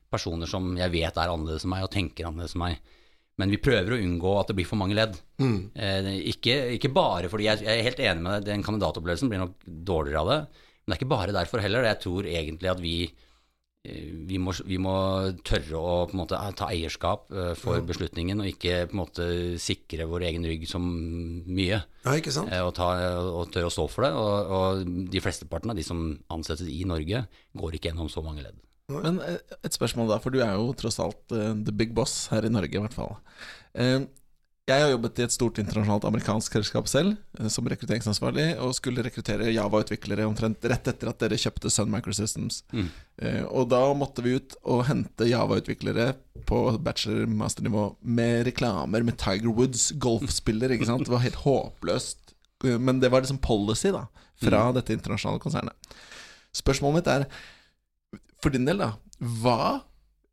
[0.09, 2.94] personer som jeg vet er annerledes enn meg, og tenker annerledes enn meg.
[3.38, 5.14] Men vi prøver å unngå at det blir for mange ledd.
[5.38, 9.44] Eh, ikke, ikke bare fordi jeg, jeg er helt enig med deg, den kandidatopplevelsen blir
[9.44, 10.40] nok dårligere av det.
[10.83, 11.87] Men det er ikke bare derfor heller.
[11.87, 12.94] Jeg tror egentlig at vi,
[13.87, 14.96] eh, vi, må, vi må
[15.46, 19.29] tørre å på en måte, ta eierskap eh, for beslutningen, og ikke på en måte
[19.62, 20.90] sikre vår egen rygg som
[21.46, 21.79] mye.
[22.09, 22.51] Ja, ikke sant?
[22.51, 22.90] Eh, Og, ta,
[23.22, 24.14] og tørre å stå for det.
[24.18, 27.22] Og, og de flesteparten av de som ansettes i Norge,
[27.55, 28.59] går ikke gjennom så mange ledd.
[28.92, 32.29] Men eh, et spørsmål da, for du er jo tross alt uh, the big boss
[32.33, 33.18] her i Norge, i hvert fall.
[33.77, 34.07] Uh,
[34.68, 39.05] Jeg har jobbet i et stort internasjonalt amerikansk selskap selv, uh, som rekrutteringsansvarlig, og skulle
[39.05, 42.62] rekruttere Java-utviklere omtrent rett etter at dere kjøpte Sun Microsystems.
[42.72, 42.88] Mm.
[43.48, 46.14] Og da måtte vi ut og hente Java-utviklere
[46.48, 51.05] på bachelor-masternivå med reklamer med Tiger Woods, golfspiller, ikke sant.
[51.05, 52.35] Det var helt håpløst.
[52.64, 54.07] Men det var liksom policy, da,
[54.40, 55.96] fra dette internasjonale konsernet.
[56.57, 57.29] Spørsmålet mitt er
[58.42, 59.61] for din del, da, hva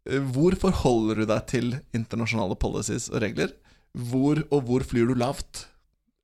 [0.09, 3.55] eh, Hvor forholder du deg til internasjonale policies og regler?
[3.95, 5.67] Hvor og hvor flyr du lavt?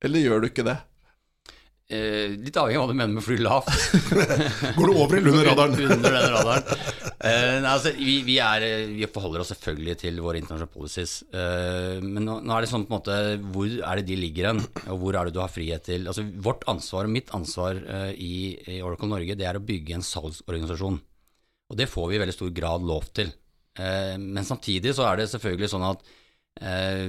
[0.03, 0.79] Eller gjør du ikke det?
[1.91, 3.71] Eh, litt avhengig av hva du mener med fly lavt.
[4.77, 5.73] Går du over eller under radaren?
[5.97, 6.69] Under den radaren.
[7.19, 8.63] Eh, nei, altså, vi, vi, er,
[8.95, 11.17] vi forholder oss selvfølgelig til våre internasjonale policies.
[11.35, 13.17] Eh, men nå, nå er det sånn på en måte
[13.51, 16.23] Hvor er det de ligger hen, og hvor er det du har frihet til Altså
[16.43, 18.33] Vårt ansvar og mitt ansvar eh, i,
[18.77, 21.01] i Oracle Norge, det er å bygge en salgsorganisasjon.
[21.71, 23.31] Og det får vi i veldig stor grad lov til.
[23.79, 26.05] Eh, men samtidig så er det selvfølgelig sånn at
[26.59, 27.07] eh,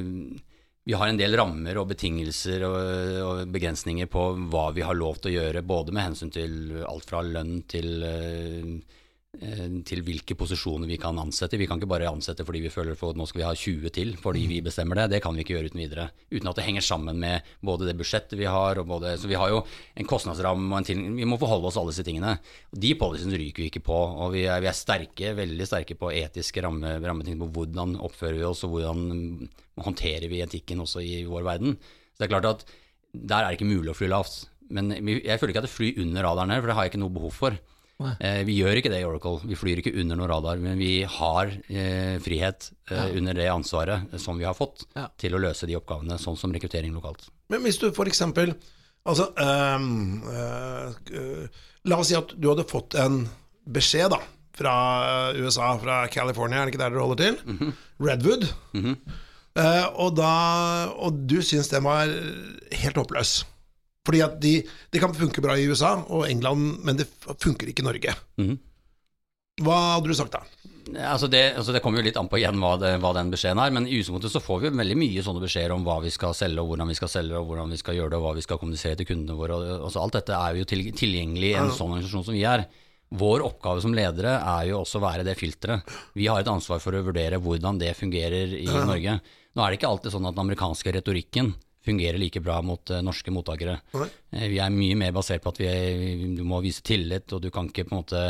[0.82, 2.78] vi har en del rammer og betingelser og,
[3.26, 7.06] og begrensninger på hva vi har lov til å gjøre, både med hensyn til alt
[7.10, 9.01] fra lønn til, eh,
[9.32, 11.56] til hvilke posisjoner vi kan ansette.
[11.56, 13.92] Vi kan ikke bare ansette fordi vi føler for at nå skal vi ha 20
[13.96, 15.06] til fordi vi bestemmer det.
[15.14, 16.04] Det kan vi ikke gjøre uten videre.
[16.28, 19.38] Uten at det henger sammen med både det budsjettet vi har og både Så vi
[19.40, 19.62] har jo
[19.96, 22.36] en kostnadsramme og en til Vi må forholde oss alle disse tingene.
[22.76, 23.96] De policyene ryker vi ikke på.
[23.96, 28.44] Og vi er, vi er sterke, veldig sterke på etiske ramme, på hvordan oppfører vi
[28.44, 29.48] oss, og hvordan
[29.80, 31.78] håndterer vi etikken også i vår verden.
[32.12, 32.68] Så det er klart at
[33.12, 34.42] der er det ikke mulig å fly lavt.
[34.72, 37.06] Men jeg føler ikke at det flyr under radaren her, for det har jeg ikke
[37.06, 37.62] noe behov for.
[38.20, 39.40] Eh, vi gjør ikke det i Oracle.
[39.48, 44.12] Vi flyr ikke under noen radar, men vi har eh, frihet eh, under det ansvaret
[44.12, 45.08] eh, som vi har fått Ja.
[45.18, 47.28] til å løse de oppgavene, sånn som rekruttering lokalt.
[47.52, 48.54] Men hvis du eksempel
[49.02, 50.92] Altså, um, uh,
[51.90, 53.24] la oss si at du hadde fått en
[53.66, 54.20] beskjed da
[54.54, 54.74] fra
[55.34, 57.72] USA, fra California, er det ikke der dere holder til?
[57.98, 58.46] Redwood.
[59.52, 60.32] Eh, og, da,
[60.96, 63.32] og du syns den var helt håpløs.
[64.06, 64.56] Fordi at de,
[64.90, 68.14] de kan funke bra i USA og England, men det funker ikke i Norge.
[68.40, 68.56] Mm.
[69.62, 70.42] Hva hadde du sagt da?
[71.06, 73.60] Altså det, altså det kommer jo litt an på igjen hva, det, hva den beskjeden
[73.62, 76.34] er, men i utgangspunktet så får vi veldig mye sånne beskjeder om hva vi skal
[76.34, 78.44] selge, og hvordan vi skal selge, og hvordan vi skal gjøre det, og hva vi
[78.44, 79.58] skal kommunisere til kundene våre.
[79.58, 82.64] Og, altså alt dette er jo til, tilgjengelig i en sånn organisasjon som vi er.
[83.22, 85.94] Vår oppgave som ledere er jo også å være det filteret.
[86.16, 89.18] Vi har et ansvar for å vurdere hvordan det fungerer i Norge.
[89.52, 91.52] Nå er det ikke alltid sånn at den amerikanske retorikken
[91.84, 93.78] fungerer like bra mot eh, norske mottakere.
[93.98, 94.06] Nei.
[94.32, 95.70] Eh, Vi er mye mer basert på at vi
[96.36, 98.20] du må vise tillit, og du kan ikke på en måte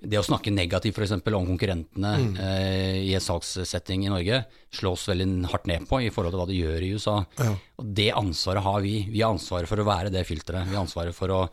[0.00, 1.12] Det å snakke negativt f.eks.
[1.20, 4.40] om konkurrentene eh, i en salgssetting i Norge
[4.74, 7.18] slås veldig hardt ned på i forhold til hva de gjør i USA.
[7.38, 7.52] Ja.
[7.78, 8.96] Og det ansvaret har vi.
[9.12, 10.66] Vi har ansvaret for å være det filteret.
[10.66, 11.44] Vi har ansvaret for å,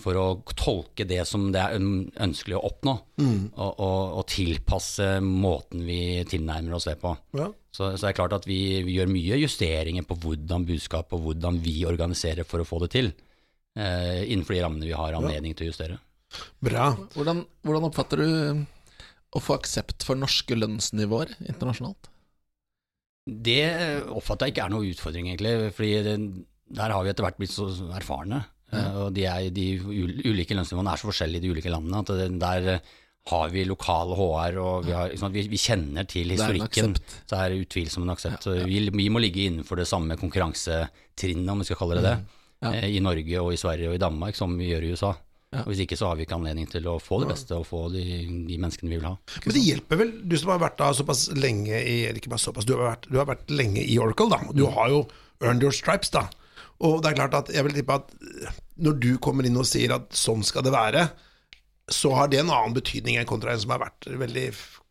[0.00, 2.94] for å tolke det som det er ønskelig å oppnå,
[3.56, 7.14] og, og, og tilpasse måten vi tilnærmer oss det på.
[7.36, 7.50] Ja.
[7.76, 11.26] Så, så det er klart at vi, vi gjør mye justeringer på hvordan budskap og
[11.26, 13.12] hvordan vi organiserer for å få det til,
[13.76, 16.00] eh, innenfor de rammene vi har anledning til å justere.
[16.64, 16.90] Bra.
[17.14, 18.64] Hvordan, hvordan oppfatter du eh,
[19.36, 22.10] å få aksept for norske lønnsnivåer internasjonalt?
[23.26, 23.62] Det
[24.14, 25.72] oppfatter jeg ikke er noe utfordring, egentlig.
[25.74, 26.18] fordi det,
[26.78, 28.44] der har vi etter hvert blitt så erfarne.
[28.72, 32.12] Eh, Og de, er, de ulike lønnsnivåene er så forskjellige i de ulike landene at
[32.18, 32.94] det, der eh,
[33.26, 36.60] har vi lokal HR, og vi, har, liksom, vi, vi kjenner til Det er en
[36.60, 36.96] historikken.
[37.26, 38.44] Så er det utvilsom en aksept.
[38.46, 42.16] Så Vi, vi må ligge innenfor det samme konkurransetrinnet, om vi skal kalle det det,
[42.62, 42.70] Ja.
[42.72, 45.10] eh, i Norge og i Sverige og i Danmark, som vi gjør i USA.
[45.56, 47.86] Og Hvis ikke så har vi ikke anledning til å få det beste og få
[47.92, 48.02] de,
[48.48, 49.14] de menneskene vi vil ha.
[49.44, 52.42] Men det hjelper vel, du som har vært da såpass lenge i Eller ikke bare
[52.42, 54.40] såpass, du har vært, du har vært lenge i Oracle, da.
[54.52, 55.06] Du har jo
[55.40, 56.26] earned your stripes, da.
[56.84, 58.10] Og det er klart at jeg vil tippe at
[58.84, 61.06] når du kommer inn og sier at sånn skal det være,
[61.88, 64.48] så har det en annen betydning enn kontra en som har vært veldig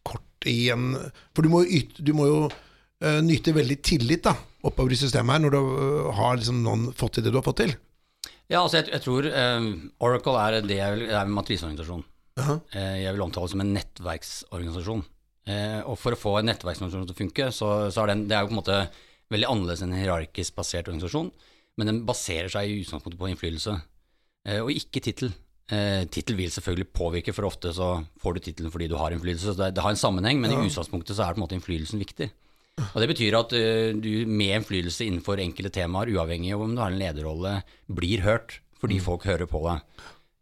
[0.08, 0.94] kort i en
[1.36, 5.36] For du må yte, du må jo uh, nyte veldig tillit da, oppover i systemet
[5.36, 7.76] her, når du uh, har liksom noen fått til det du har fått til.
[8.46, 9.72] Ja, altså jeg, jeg tror um,
[10.06, 12.06] Oracle er det jeg vil, det er en matriseorganisasjon.
[12.36, 12.60] Uh -huh.
[12.76, 15.04] eh, jeg vil omtale det som en nettverksorganisasjon.
[15.48, 18.36] Eh, og for å få en nettverksorganisasjon til å funke, så, så er den, det
[18.36, 18.90] er jo på en måte
[19.32, 21.32] veldig annerledes enn en hierarkisk basert organisasjon,
[21.78, 23.76] men den baserer seg i utgangspunktet på innflytelse,
[24.48, 25.34] eh, og ikke tittel.
[25.66, 27.90] Eh, tittel vil selvfølgelig påvirke, for ofte så
[28.22, 29.54] får du tittelen fordi du har innflytelse.
[29.54, 30.62] Så det, det har en sammenheng, men Ja.
[30.62, 32.30] i utgangspunktet så er på en måte innflytelsen viktig.
[32.94, 36.82] Og Det betyr at uh, du med innflytelse innenfor enkelte temaer, uavhengig av om du
[36.82, 39.82] har en lederrolle, blir hørt fordi folk hører på deg.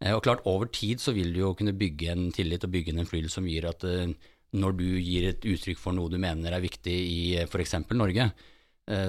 [0.02, 2.92] Eh, og klart, Over tid så vil du jo kunne bygge en tillit og bygge
[2.92, 4.10] en innflytelse som gir at uh,
[4.54, 7.78] når du gir et uttrykk for noe du mener er viktig i f.eks.
[7.94, 8.28] Norge,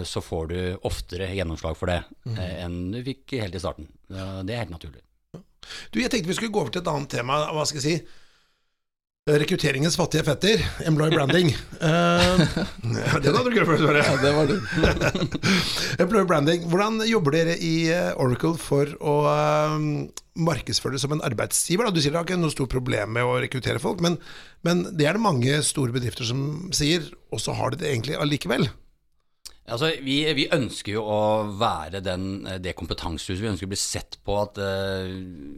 [0.07, 2.37] så får du oftere gjennomslag for det mm.
[2.39, 3.89] enn du fikk helt i starten.
[4.07, 5.01] Det er helt naturlig.
[5.91, 7.41] Du, jeg tenkte vi skulle gå over til et annet tema.
[7.51, 8.21] Hva skal jeg si?
[9.25, 10.61] Rekrutteringens fattige fetter.
[10.85, 11.47] Employee branding.
[11.81, 12.41] uh,
[13.23, 14.03] det hadde du gøy for, Sverre.
[14.05, 14.59] Ja, det var du.
[16.03, 16.67] Employer branding.
[16.69, 19.79] Hvordan jobber dere i eh, Oracle for å eh,
[20.37, 21.89] markedsføre det som en arbeidsgiver?
[21.89, 21.95] Da?
[21.95, 24.19] Du sier det har ikke noe stort problem med å rekruttere folk, men,
[24.61, 28.21] men det er det mange store bedrifter som sier, og så har de det egentlig
[28.21, 28.69] allikevel.
[29.65, 31.21] Altså, vi, vi ønsker jo å
[31.57, 33.41] være den, det kompetansehuset.
[33.41, 35.07] Vi ønsker å bli sett på at uh,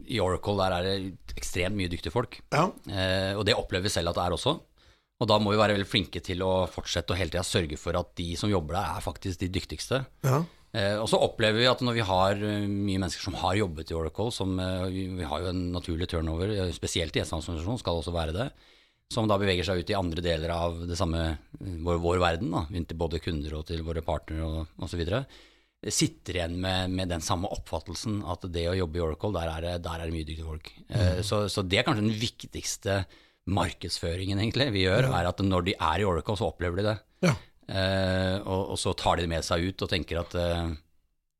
[0.08, 2.38] i Oracle der er det ekstremt mye dyktige folk.
[2.54, 2.70] Ja.
[2.88, 4.56] Uh, og det opplever vi selv at det er også.
[5.18, 7.98] Og da må vi være veldig flinke til å fortsette å hele tida sørge for
[7.98, 10.04] at de som jobber der, er faktisk de dyktigste.
[10.26, 10.44] ja.
[10.76, 13.88] Uh, og så opplever vi at når vi har eh, mye mennesker som har jobbet
[13.88, 17.80] i Oracle, som eh, vi, vi har jo en naturlig turnover, eh, spesielt i gjenstandsorganisasjonen
[17.80, 18.46] skal også være det,
[19.12, 21.22] som da beveger seg ut i andre deler av det samme,
[21.60, 25.04] eh, vår, vår verden, da, inn til både kunder og til våre partnere osv.,
[25.94, 29.62] sitter igjen med, med den samme oppfattelsen at det å jobbe i Oracle, der er
[29.62, 30.72] det, der er det mye dyktige folk.
[30.90, 32.96] Eh, så, så det er kanskje den viktigste
[33.48, 36.96] markedsføringen egentlig vi gjør, er at når de er i Oracle, så opplever de det.
[37.28, 37.36] Ja.
[37.68, 40.74] Eh, og, og så tar de det med seg ut og tenker at eh,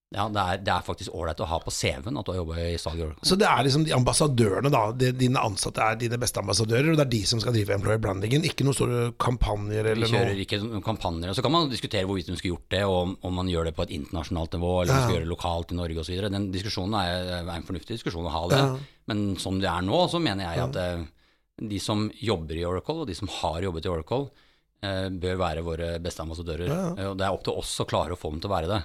[0.09, 2.55] ja, det er, det er faktisk ålreit å ha på CV-en at du har jobba
[2.65, 3.03] i salg.
[3.29, 4.87] Så det er liksom de ambassadørene, da.
[4.97, 8.01] De, dine ansatte er dine beste ambassadører, og det er de som skal drive employer
[8.01, 11.35] brandingen, ikke noen store kampanjer Vi kjører ikke noen kampanjer.
[11.37, 13.85] Så kan man diskutere hvorvidt de skulle gjort det, og om, man gjør det på
[13.85, 15.05] et internasjonalt nivå, eller om man Ja.
[15.11, 16.25] skal gjøre det lokalt i Norge osv.
[16.39, 18.65] Den diskusjonen er, er en fornuftig diskusjon å ha det.
[18.65, 18.75] Ja.
[19.13, 21.05] Men som det er nå, så mener jeg at eh,
[21.69, 24.31] de som jobber i Oracle, og de som har jobbet i Oracle,
[24.81, 26.65] eh, bør være våre beste ambassadører.
[26.73, 27.11] Ja, ja.
[27.13, 28.81] Og det er opp til oss å klare å få dem til å være det.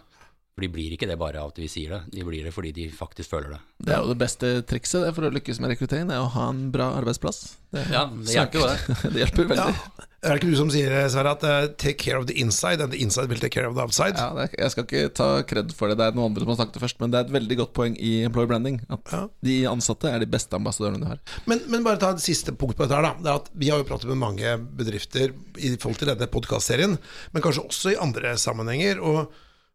[0.54, 2.70] For de blir ikke det bare av at vi sier det, de blir det fordi
[2.78, 3.60] de faktisk føler det.
[3.88, 6.30] Det er jo det beste trikset det for å lykkes med rekruttering, det er å
[6.36, 7.40] ha en bra arbeidsplass.
[7.74, 8.98] Det, Ja, det hjelper jo det.
[9.16, 9.74] det hjelper veldig.
[9.74, 10.10] Ja.
[10.24, 12.94] Er det ikke du som sier, Sverre, at uh, 'take care of the inside', and
[12.94, 14.14] the inside will take care of the outside'?
[14.16, 16.54] Ja, det er, jeg skal ikke ta kred for det, det er noen andre som
[16.54, 18.78] har sagt det først, men det er et veldig godt poeng i employer branding.
[18.94, 19.24] At Ja.
[19.44, 21.20] de ansatte er de beste ambassadørene du har.
[21.50, 23.16] Men, men bare ta et siste punkt på dette her, da.
[23.20, 26.96] Det er at vi har jo pratet med mange bedrifter i forhold til denne podkastserien,
[27.34, 29.34] men kanskje også i andre sammenhenger, og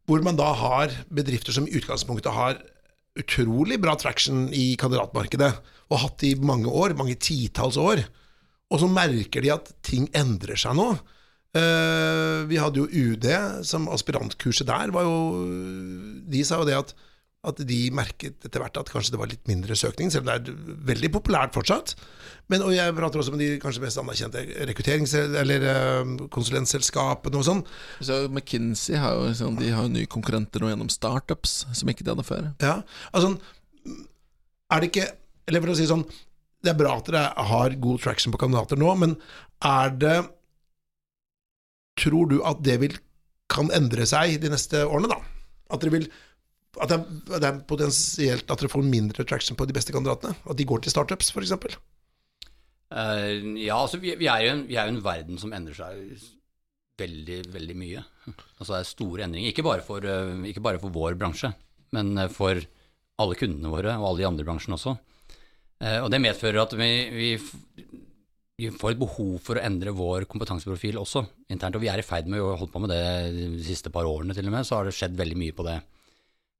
[0.08, 2.62] hvor man da har bedrifter som i utgangspunktet har
[3.18, 5.50] utrolig bra traction i kandidatmarkedet,
[5.88, 8.02] og hatt det i mange år, mange titalls år,
[8.68, 10.90] og så merker de at ting endrer seg nå.
[11.56, 13.26] Eh, vi hadde jo UD
[13.66, 15.46] som aspirantkurset der, var jo
[16.28, 16.92] De sa jo det at
[17.46, 20.50] at de merket etter hvert at kanskje det var litt mindre søkning, selv om det
[20.50, 21.92] er veldig populært fortsatt.
[22.50, 27.46] Men, og jeg prater også med de kanskje mest anerkjente rekrutterings- eller eh, konsulentselskapene og
[27.46, 27.62] sånn.
[28.02, 32.06] Så McKinsey har jo, sånn, de har jo nye konkurrenter nå gjennom startups, som ikke
[32.06, 32.50] de hadde før.
[32.64, 32.80] Ja,
[33.12, 33.36] altså
[34.68, 35.06] Er det ikke
[35.48, 36.02] Eller for å si sånn
[36.60, 39.14] Det er bra at dere har god traction på kandidater nå, men
[39.64, 40.16] er det
[42.02, 42.98] Tror du at det vil
[43.48, 45.22] kan endre seg de neste årene, da?
[45.72, 46.10] At dere vil
[46.82, 50.36] at det, er, det er potensielt at dere får mindre traction på de beste kandidatene?
[50.48, 51.78] At de går til startups, f.eks.?
[52.88, 56.28] Uh, ja, altså vi, vi, er jo en, vi er en verden som endrer seg
[56.98, 58.02] veldig, veldig mye.
[58.58, 59.52] Altså det er store endringer.
[59.52, 61.52] Ikke bare for, eh, ikke bare for vår bransje,
[61.96, 62.58] men eh, for
[63.18, 64.96] alle kundene våre og alle de andre bransjene også.
[65.78, 67.26] Uh, og det medfører at vi, vi,
[68.58, 71.22] vi får et behov for å endre vår kompetanseprofil også
[71.54, 71.78] internt.
[71.78, 73.02] Og vi er i ferd med å holde på med det
[73.36, 75.76] de siste par årene til og med, så har det skjedd veldig mye på det.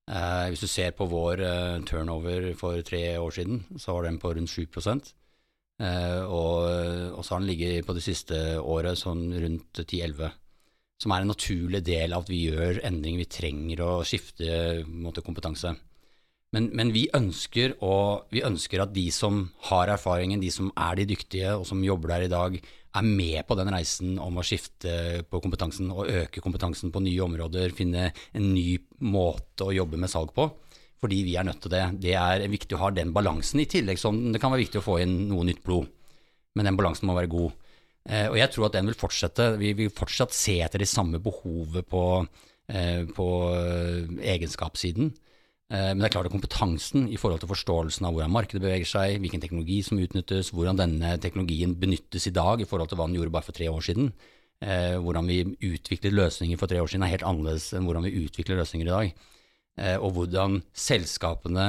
[0.08, 4.20] Eh, hvis du ser på vår eh, turnover for tre år siden, så var den
[4.20, 4.66] på rundt 7
[5.78, 6.64] Eh, og,
[7.14, 10.32] og så har den ligget på det siste året sånn rundt 10-11,
[10.98, 13.22] som er en naturlig del av at vi gjør endringer.
[13.22, 15.76] Vi trenger å skifte måte, kompetanse.
[16.56, 17.94] Men, men vi, ønsker å,
[18.32, 22.14] vi ønsker at de som har erfaringen, de som er de dyktige og som jobber
[22.14, 22.56] der i dag,
[22.98, 27.20] er med på den reisen om å skifte på kompetansen og øke kompetansen på nye
[27.26, 30.48] områder, finne en ny måte å jobbe med salg på.
[30.98, 31.84] Fordi vi er nødt til det.
[32.02, 34.86] Det er viktig å ha den balansen, i tillegg som det kan være viktig å
[34.88, 35.86] få inn noe nytt blod.
[36.58, 37.52] Men den balansen må være god.
[38.08, 39.52] Eh, og jeg tror at den vil fortsette.
[39.60, 42.02] Vi vil fortsatt se etter de samme behovet på,
[42.72, 43.28] eh, på
[44.34, 45.12] egenskapssiden.
[45.68, 48.88] Eh, men det er klart at kompetansen i forhold til forståelsen av hvordan markedet beveger
[48.88, 53.08] seg, hvilken teknologi som utnyttes, hvordan denne teknologien benyttes i dag i forhold til hva
[53.08, 54.08] den gjorde bare for tre år siden,
[54.64, 58.16] eh, hvordan vi utviklet løsninger for tre år siden er helt annerledes enn hvordan vi
[58.24, 59.12] utvikler løsninger i dag,
[59.82, 61.68] eh, og hvordan selskapene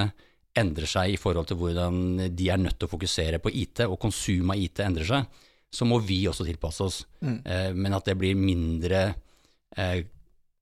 [0.60, 4.00] endrer seg i forhold til hvordan de er nødt til å fokusere på IT, og
[4.00, 7.04] konsum av IT endrer seg, så må vi også tilpasse oss.
[7.22, 7.36] Mm.
[7.78, 9.04] Men at det blir mindre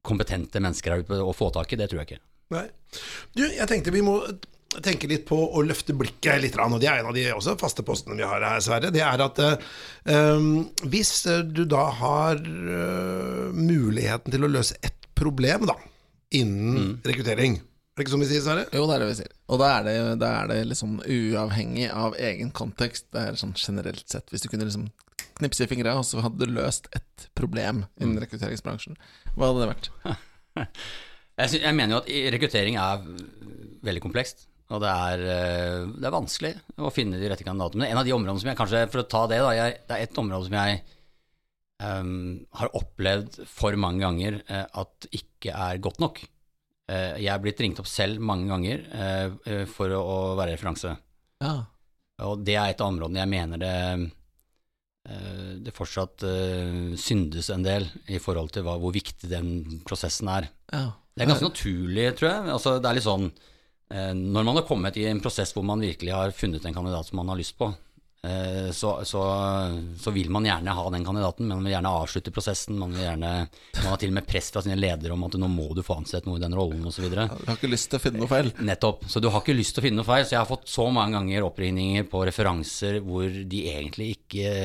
[0.04, 2.27] kompetente mennesker å få tak i, det tror jeg ikke.
[2.54, 2.68] Nei.
[3.36, 4.20] Du, jeg tenkte vi må
[4.84, 7.86] tenke litt på å løfte blikket litt, og det er en av de også faste
[7.88, 8.92] postene vi har her, Sverre.
[8.94, 11.14] Det er at um, hvis
[11.50, 15.78] du da har uh, muligheten til å løse ett problem da,
[16.38, 16.94] innen mm.
[17.08, 17.58] rekruttering
[17.98, 18.64] er det ikke sånn vi sier, Sverre?
[18.78, 19.30] Jo, det er det vi sier.
[19.50, 23.08] Og da er det, da er det liksom uavhengig av egen kontekst.
[23.10, 24.30] Det er sånn generelt sett.
[24.30, 24.84] Hvis du kunne liksom
[25.40, 28.22] knipse i fingra, og så hadde du løst et problem innen mm.
[28.22, 29.02] rekrutteringsbransjen,
[29.34, 29.90] hva hadde det vært?
[31.38, 33.04] Jeg, synes, jeg, mener jo at rekruttering er
[33.86, 34.48] veldig komplekst.
[34.68, 36.52] Og det er, eh, det er, vanskelig
[36.84, 37.86] å finne de rette kandidatene.
[37.86, 39.96] Men en av de områdene som jeg kanskje, for å ta det, da, jeg, det
[39.96, 40.82] er et område som jeg
[41.84, 42.12] um,
[42.60, 46.20] har opplevd for mange ganger uh, at ikke er godt nok.
[46.92, 48.84] Uh, jeg er blitt ringt opp selv mange ganger
[49.72, 50.04] for å,
[50.40, 50.94] være referanse.
[51.44, 51.56] Ja.
[52.28, 53.76] Og det er et av områdene jeg mener det
[55.64, 56.20] det fortsatt
[57.00, 60.50] syndes en del i forhold til hva, hvor viktig den prosessen er.
[60.68, 60.90] Ja.
[61.18, 62.50] Det er ganske naturlig, tror jeg.
[62.54, 65.82] Altså, det er litt sånn eh, Når man har kommet i en prosess hvor man
[65.82, 67.72] virkelig har funnet en kandidat som man har lyst på,
[68.74, 69.22] så, så,
[70.00, 72.78] så, vil man gjerne ha den kandidaten, men man vil gjerne avslutte prosessen.
[72.80, 73.32] Man vil gjerne
[73.78, 76.00] Man har til og med press fra sine ledere om at nå må du få
[76.02, 77.08] ansett noe i den rollen osv.
[77.12, 78.52] Du har ikke lyst til å finne noe feil?
[78.60, 79.06] Nettopp.
[79.12, 80.26] Så du har ikke lyst til å finne noe feil.
[80.28, 84.56] Så jeg har fått så mange ganger oppringninger på referanser hvor de egentlig ikke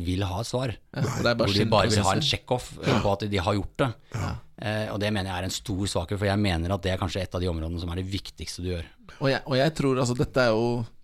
[0.00, 0.76] vil ha et svar.
[0.94, 3.00] Ja, hvor de bare vil ha en check-off ja.
[3.02, 3.90] på at de har gjort det.
[4.14, 4.30] Ja.
[4.60, 6.98] Uh, og det mener jeg er en stor svakhet, for jeg mener at det er
[7.00, 8.88] kanskje et av de områdene som er det viktigste du gjør.
[9.20, 10.98] Og jeg, og jeg tror altså dette er jo Eh,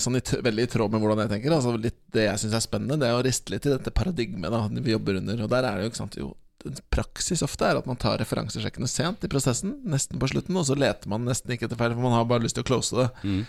[0.00, 1.54] sånn i veldig i tråd med hvordan jeg tenker.
[1.56, 4.52] Altså litt Det jeg syns er spennende, det er å riste litt i dette paradigmet
[4.52, 5.44] da vi jobber under.
[5.46, 6.32] Og der er det jo ikke sant jo
[6.92, 10.76] Praksis ofte er at man tar referansesjekkene sent i prosessen, nesten på slutten, og så
[10.78, 13.08] leter man nesten ikke etter feil, for man har bare lyst til å close det.
[13.20, 13.42] Mm.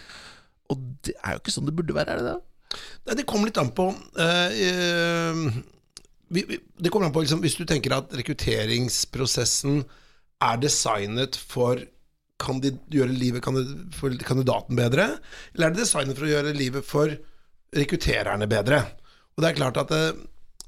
[0.73, 2.82] Og det er jo ikke sånn det burde være, er det det?
[3.08, 5.60] Nei, det kommer litt an på uh, uh,
[6.34, 9.84] vi, vi, Det kommer an på liksom, Hvis du tenker at rekrutteringsprosessen
[10.43, 11.80] er designet for
[12.45, 13.45] kan de gjøre livet
[13.95, 15.10] for kandidaten bedre,
[15.55, 17.12] eller er det designet for å gjøre livet for
[17.75, 18.84] rekruttererne bedre?
[19.36, 20.23] Og det er klart at eh,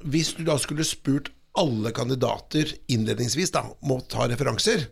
[0.05, 4.83] Hvis du da skulle spurt alle kandidater innledningsvis da, om å ta referanser,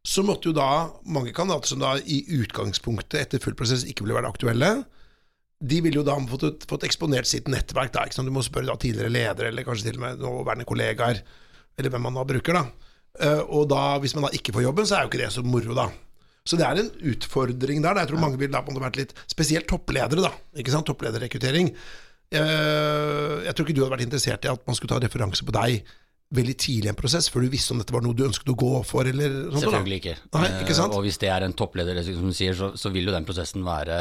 [0.00, 4.16] så måtte jo da mange kandidater som da i utgangspunktet etter full prosess ikke ville
[4.16, 4.70] være aktuelle,
[5.60, 7.92] de ville jo da fått, fått eksponert sitt nettverk.
[7.92, 8.06] da?
[8.08, 11.20] Du må spørre da tidligere ledere, eller kanskje til og med nåværende kollegaer,
[11.76, 12.56] eller hvem man da bruker.
[12.56, 12.64] da.
[13.20, 15.44] Eh, og da, hvis man da ikke får jobben, så er jo ikke det så
[15.44, 15.90] moro, da.
[16.50, 18.02] Så det er en utfordring der.
[18.02, 20.32] Jeg tror mange vil da på vært litt Spesielt toppledere, da.
[20.58, 20.88] Ikke sant?
[20.90, 21.70] Topplederrekruttering.
[22.30, 25.54] Eh, jeg tror ikke du hadde vært interessert i at man skulle ta referanse på
[25.54, 25.80] deg
[26.34, 28.58] veldig tidlig i en prosess, før du visste om dette var noe du ønsket å
[28.58, 29.64] gå for, eller sånt?
[29.64, 30.12] Selvfølgelig ikke.
[30.36, 30.92] Nei, ikke sant?
[30.94, 33.26] Eh, og hvis det er en toppleder, som du sier, så, så vil jo den
[33.26, 33.98] prosessen være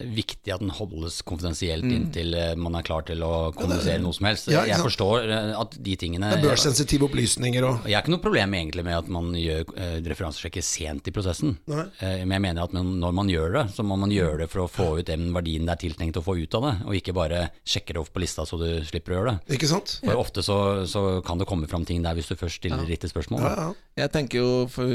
[0.00, 1.92] viktig at den holdes konfidensielt mm.
[1.96, 4.50] inntil eh, man er klar til å kommunisere noe som helst.
[4.52, 8.14] Ja, jeg forstår eh, at de tingene Det er børssensitive opplysninger og Jeg har ikke
[8.14, 11.56] noe problem egentlig med at man gjør uh, referansesjekker sent i prosessen.
[11.68, 14.50] Uh, men jeg mener at man, når man gjør det, så må man gjøre det
[14.52, 16.98] for å få ut den verdien det er tiltenkt å få ut av det, og
[16.98, 19.56] ikke bare sjekke det opp på lista så du slipper å gjøre det.
[19.58, 19.98] Ikke sant?
[20.04, 20.58] For ofte så,
[20.90, 22.90] så kan det komme fram ting der hvis du først stiller ja.
[22.90, 23.44] riktig spørsmål.
[23.46, 23.70] Ja, ja.
[24.04, 24.88] Jeg tenker jo for,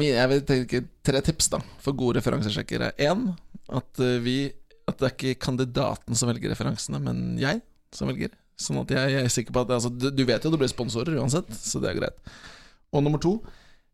[0.00, 2.92] Jeg vil tenke tre tips da for gode referansesjekkere.
[3.02, 3.28] Én
[3.68, 4.38] at, eh, vi,
[4.86, 7.62] at det er ikke kandidaten som velger referansene, men jeg
[7.94, 8.34] som velger.
[8.56, 10.70] Sånn at jeg, jeg er sikker på at altså, du, vet jo at du blir
[10.72, 12.36] sponsorer uansett, så det er greit.
[12.94, 13.38] Og nummer to,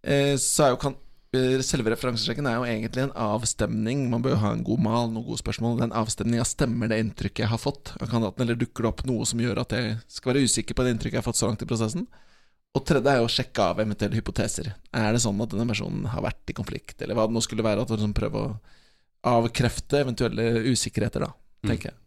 [0.07, 0.97] eh, så er jo kan,
[1.35, 4.05] eh, Selve referansesjekken er jo egentlig en avstemning.
[4.13, 5.81] Man bør jo ha en god mal, noen gode spørsmål.
[5.81, 9.27] Den avstemninga stemmer det inntrykket jeg har fått av kandidaten, eller dukker det opp noe
[9.29, 11.65] som gjør at jeg skal være usikker på det inntrykket jeg har fått så langt
[11.65, 12.07] i prosessen?
[12.73, 14.71] Og tredje er jo å sjekke av eventuelle hypoteser.
[14.97, 17.67] Er det sånn at denne personen har vært i konflikt, eller hva det nå skulle
[17.67, 17.85] være?
[17.85, 18.55] At du liksom prøver å
[19.33, 21.69] avkrefte eventuelle usikkerheter, da, mm.
[21.69, 21.99] tenker jeg.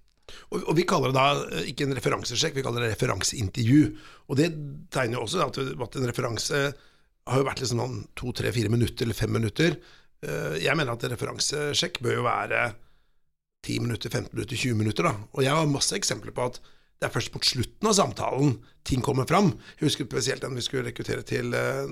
[0.49, 3.83] Og, og, Vi kaller det da eh, ikke en referansesjekk, vi kaller det referanseintervju.
[4.29, 4.49] Og Det
[4.93, 6.63] tegner jo også at, at en referanse
[7.25, 9.77] har jo vært liksom sånn to, tre, fire minutter eller fem minutter.
[10.25, 12.65] eh, Jeg mener at en referansesjekk bør jo være
[13.65, 15.09] 10 minutter, 15 minutter, 20 minutter.
[15.09, 15.13] da.
[15.33, 16.59] Og jeg har masse eksempler på at
[16.99, 18.55] det er først mot slutten av samtalen
[18.87, 19.51] ting kommer fram.
[19.75, 21.83] Jeg husker spesielt den vi skulle rekruttere til uh,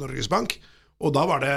[0.00, 0.56] Norges Bank.
[1.04, 1.56] Og da var det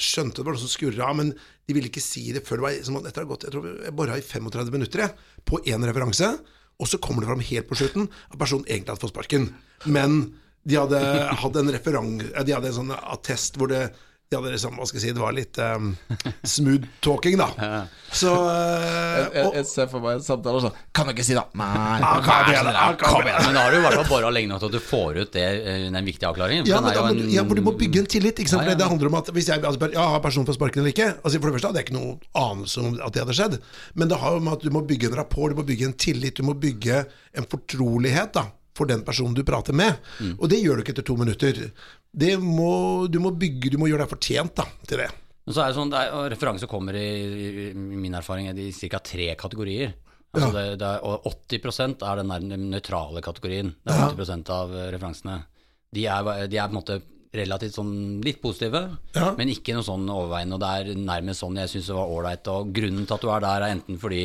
[0.00, 1.28] Skjønte det var noe som skurra, men
[1.68, 3.66] de ville ikke si det før det var som etter å ha gått, Jeg tror
[3.84, 5.12] jeg bora i 35 minutter jeg,
[5.46, 6.30] på én referanse,
[6.80, 9.46] og så kommer det fram helt på slutten at personen egentlig hadde fått sparken.
[9.86, 10.16] Men
[10.66, 10.98] de hadde
[11.44, 12.16] hatt en referang...
[12.18, 13.84] De hadde en sånn attest hvor det
[14.30, 15.90] de hadde liksom, hva skal jeg si, Det var litt um,
[16.48, 17.48] smooth talking, da.
[18.20, 21.44] Så uh, Jeg, jeg, ser for meg en samtale sånn Kan du ikke si det?
[21.60, 21.98] Nei.
[21.98, 24.32] Ah, kom igjen, da, kom Kom igjen, men da har du i hvert fall bora
[24.34, 26.68] lenge nok til at du får ut det, eh, den viktige avklaringen.
[26.70, 28.40] Ja, men da, men en- ja, for du må bygge en tillit.
[28.40, 28.64] Ikke sant?
[28.64, 28.80] Ja, ja.
[28.80, 31.38] Det handler om at Hvis jeg altså, ja, har personen fått sparken eller ikke altså
[31.38, 33.56] For det første hadde jeg ikke noe anelse om at det hadde skjedd.
[33.94, 35.98] Men det har jo med at du må bygge en rapport, du må bygge en
[36.06, 37.04] tillit, du må bygge
[37.34, 40.00] en fortrolighet da for den personen du prater med.
[40.18, 40.34] Mm.
[40.38, 41.60] Og det gjør du ikke etter to minutter.
[42.14, 45.08] Det må, du må bygge, du må gjøre deg fortjent da, til det.
[45.44, 47.08] Men så er det sånn, det er, Referanse kommer i,
[47.68, 49.00] i min erfaring i ca.
[49.04, 49.92] tre kategorier.
[50.34, 53.74] Altså det, det er, og 80% er den nøytrale kategorien.
[53.86, 55.36] Det er 80% av eh, referansene.
[55.94, 56.96] De er, de er på en måte
[57.34, 57.92] relativt sånn
[58.22, 58.80] litt positive,
[59.14, 59.32] Ja.
[59.38, 60.56] men ikke noe sånn overveiende.
[60.56, 62.50] Og det er nærmest sånn jeg syns det var ålreit.
[62.50, 64.24] Og grunnen til at du er der, er enten fordi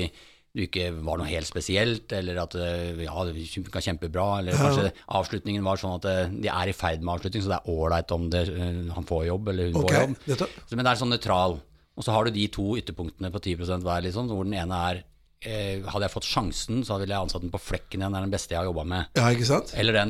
[0.55, 4.91] du ikke var noe helt spesielt, eller at eh, ja, det funka kjempebra, eller kanskje
[5.19, 8.13] avslutningen var sånn at eh, de er i ferd med avslutning, så det er ålreit
[8.15, 10.47] om det, eh, han får jobb eller hun okay, får jobb.
[10.65, 11.59] Så, men det er sånn nøytral.
[11.99, 15.03] Og så har du de to ytterpunktene på 10% hver, liksom, hvor den ene er
[15.39, 18.11] Hadde jeg fått sjansen, så ville jeg ansatt den på flekken igjen.
[18.11, 19.05] Det er den beste jeg har jobba med.
[19.15, 19.69] Ja, ikke sant?
[19.79, 20.09] Eller den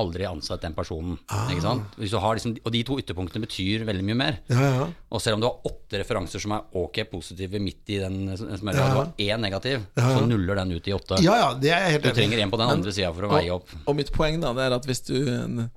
[0.00, 1.18] aldri ansatt den personen.
[1.52, 1.98] Ikke sant?
[2.00, 4.38] Liksom, og de to ytterpunktene betyr veldig mye mer.
[4.48, 4.86] Ja, ja.
[5.12, 8.80] Og selv om du har åtte referanser som er ok positive midt i den smørja,
[8.80, 11.20] ja, du har én negativ, så nuller den ut i åtte.
[11.20, 13.52] Ja, ja, det er helt Du trenger en på den andre sida for å veie
[13.52, 13.68] opp.
[13.84, 15.68] Og mitt poeng da, det er at hvis du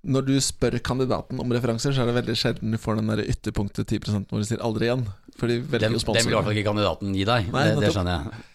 [0.00, 3.20] Når du spør kandidaten om referanser, så er det veldig sjelden du får den der
[3.20, 5.04] ytterpunktet 10% hvor du sier 'aldri igjen'.
[5.38, 7.50] For de velger jo den vil i hvert fall ikke kandidaten gi deg.
[7.54, 8.46] Nei, det, det skjønner jeg.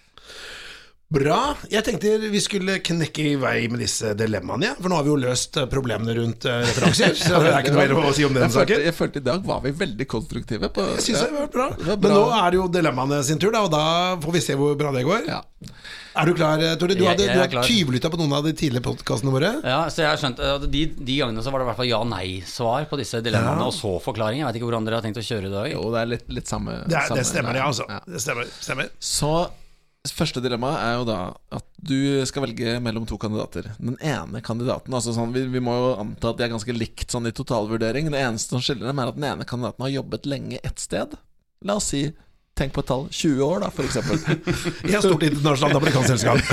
[1.14, 1.54] Bra.
[1.70, 4.74] Jeg tenkte vi skulle knekke i vei med disse dilemmaene, ja.
[4.80, 7.14] for nå har vi jo løst eh, problemene rundt eh, referanser.
[7.20, 8.86] Så det er ikke noe mer å si om den Jeg følte, saken.
[8.90, 10.72] jeg følte i dag var vi veldig konstruktive.
[10.74, 11.68] På, Jeg synes det var bra.
[11.78, 13.84] Det var Men nå er det jo dilemmaene sin tur, da, og da
[14.26, 15.30] får vi se hvor bra det går.
[15.30, 15.44] ja.
[16.16, 16.96] Er du klar, eh, Tore?
[16.96, 19.50] Du Jeg- hadde, jeg du har tyvlytta på noen av de tidligere podkastene våre.
[19.68, 21.90] Ja, så jeg har skjønt at de, de gangene så var det i hvert fall
[21.92, 23.68] ja-nei-svar på disse dilemmaene, Ja.
[23.70, 24.40] og så forklaring.
[24.42, 25.68] Jeg vet ikke hvordan dere har tenkt å kjøre i dag.
[25.76, 27.86] Jo, det er litt, litt samme Det, er, samme det stemmer, det, altså.
[27.92, 28.00] Ja.
[28.08, 28.48] Det stemmer.
[28.64, 28.90] stemmer.
[28.98, 29.34] Så
[30.14, 31.20] første dilemma er jo da
[31.58, 33.72] at du skal velge mellom to kandidater.
[33.80, 37.14] Den ene kandidaten altså sånn, vi, vi må jo anta at de er ganske likt
[37.14, 38.12] sånn i totalvurdering.
[38.14, 41.18] Det eneste som skiller dem, er at den ene kandidaten har jobbet lenge ett sted.
[41.66, 42.04] La oss si
[42.56, 43.02] Tenk på et tall.
[43.12, 44.16] 20 år, da, eksempel.
[44.88, 46.40] I et stort internasjonalt amerikansk selskap.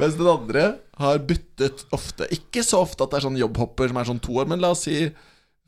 [0.00, 0.64] Mens den andre
[0.98, 2.26] har byttet ofte.
[2.34, 4.72] Ikke så ofte at det er sånn jobbhopper som er sånn to år, men la
[4.74, 4.96] oss si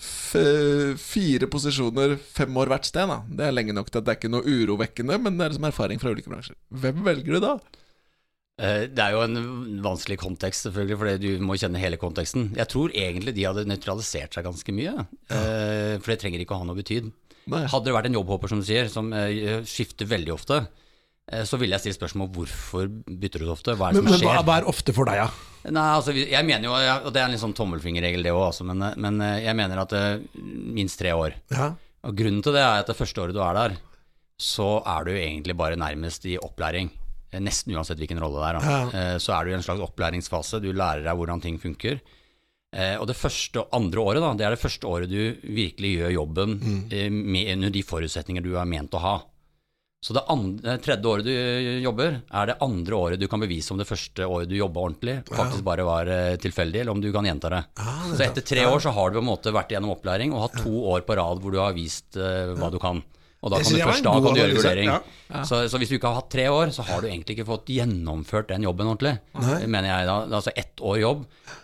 [0.01, 3.11] fire posisjoner, fem år hvert sted.
[3.11, 5.55] da Det er lenge nok til at det er ikke noe urovekkende, men det er
[5.55, 6.57] liksom erfaring fra ulike bransjer.
[6.82, 7.53] Hvem velger du da?
[8.61, 9.38] Eh, Det er jo en
[9.84, 12.51] vanskelig kontekst, selvfølgelig, for du må kjenne hele konteksten.
[12.57, 15.05] Jeg tror egentlig de hadde nøytralisert seg ganske mye, ja.
[16.01, 17.11] for det trenger ikke å ha noe betyd.
[17.51, 17.64] Nei.
[17.72, 20.59] Hadde det vært en jobbhopper, som du sier, som eh, skifter veldig ofte,
[21.32, 23.74] eh, så ville jeg stilt spørsmål hvorfor bytter du så ofte?
[23.80, 24.53] Hva er det Men, som men hva, skjer?
[24.61, 25.30] er ofte for deg, ja?
[25.68, 28.64] Nei, altså, jeg mener jo, og det er en litt sånn tommelfingerregel det òg, altså,
[28.64, 31.34] men, eh, men eh, jeg mener at eh, minst tre år.
[31.52, 31.72] ja?
[32.08, 33.74] Og grunnen til det er at det første året du er der,
[34.40, 36.88] så er du egentlig bare nærmest i opplæring.
[37.44, 38.56] Nesten uansett hvilken rolle det er.
[38.64, 39.18] Ja.
[39.20, 40.62] Så er du i en slags opplæringsfase.
[40.64, 42.00] Du lærer deg hvordan ting funker.
[42.98, 46.14] Og det første og andre året, da, det er det første året du virkelig gjør
[46.16, 47.20] jobben Mm.
[47.36, 49.14] med under de forutsetninger du er ment å ha.
[50.01, 53.74] Så det andre, tredje året du eh, jobber, er det andre året du kan bevise
[53.74, 57.11] om det første året du jobba ordentlig, faktisk bare var eh, tilfeldig, eller om du
[57.12, 57.61] kan gjenta det.
[57.84, 60.46] Ah, så etter tre år så har du på en måte vært gjennom opplæring og
[60.46, 63.03] hatt to år på rad hvor du har vist uh, hva du kan.
[63.40, 64.88] Og da kan du først da kan du gjøre vurdering.
[64.88, 65.44] ja.
[65.48, 67.68] Så, så hvis du ikke har hatt tre år, så har du egentlig ikke fått
[67.72, 69.14] gjennomført den jobben ordentlig.
[69.64, 70.16] Mener jeg da.
[70.40, 71.22] Altså ett år jobb,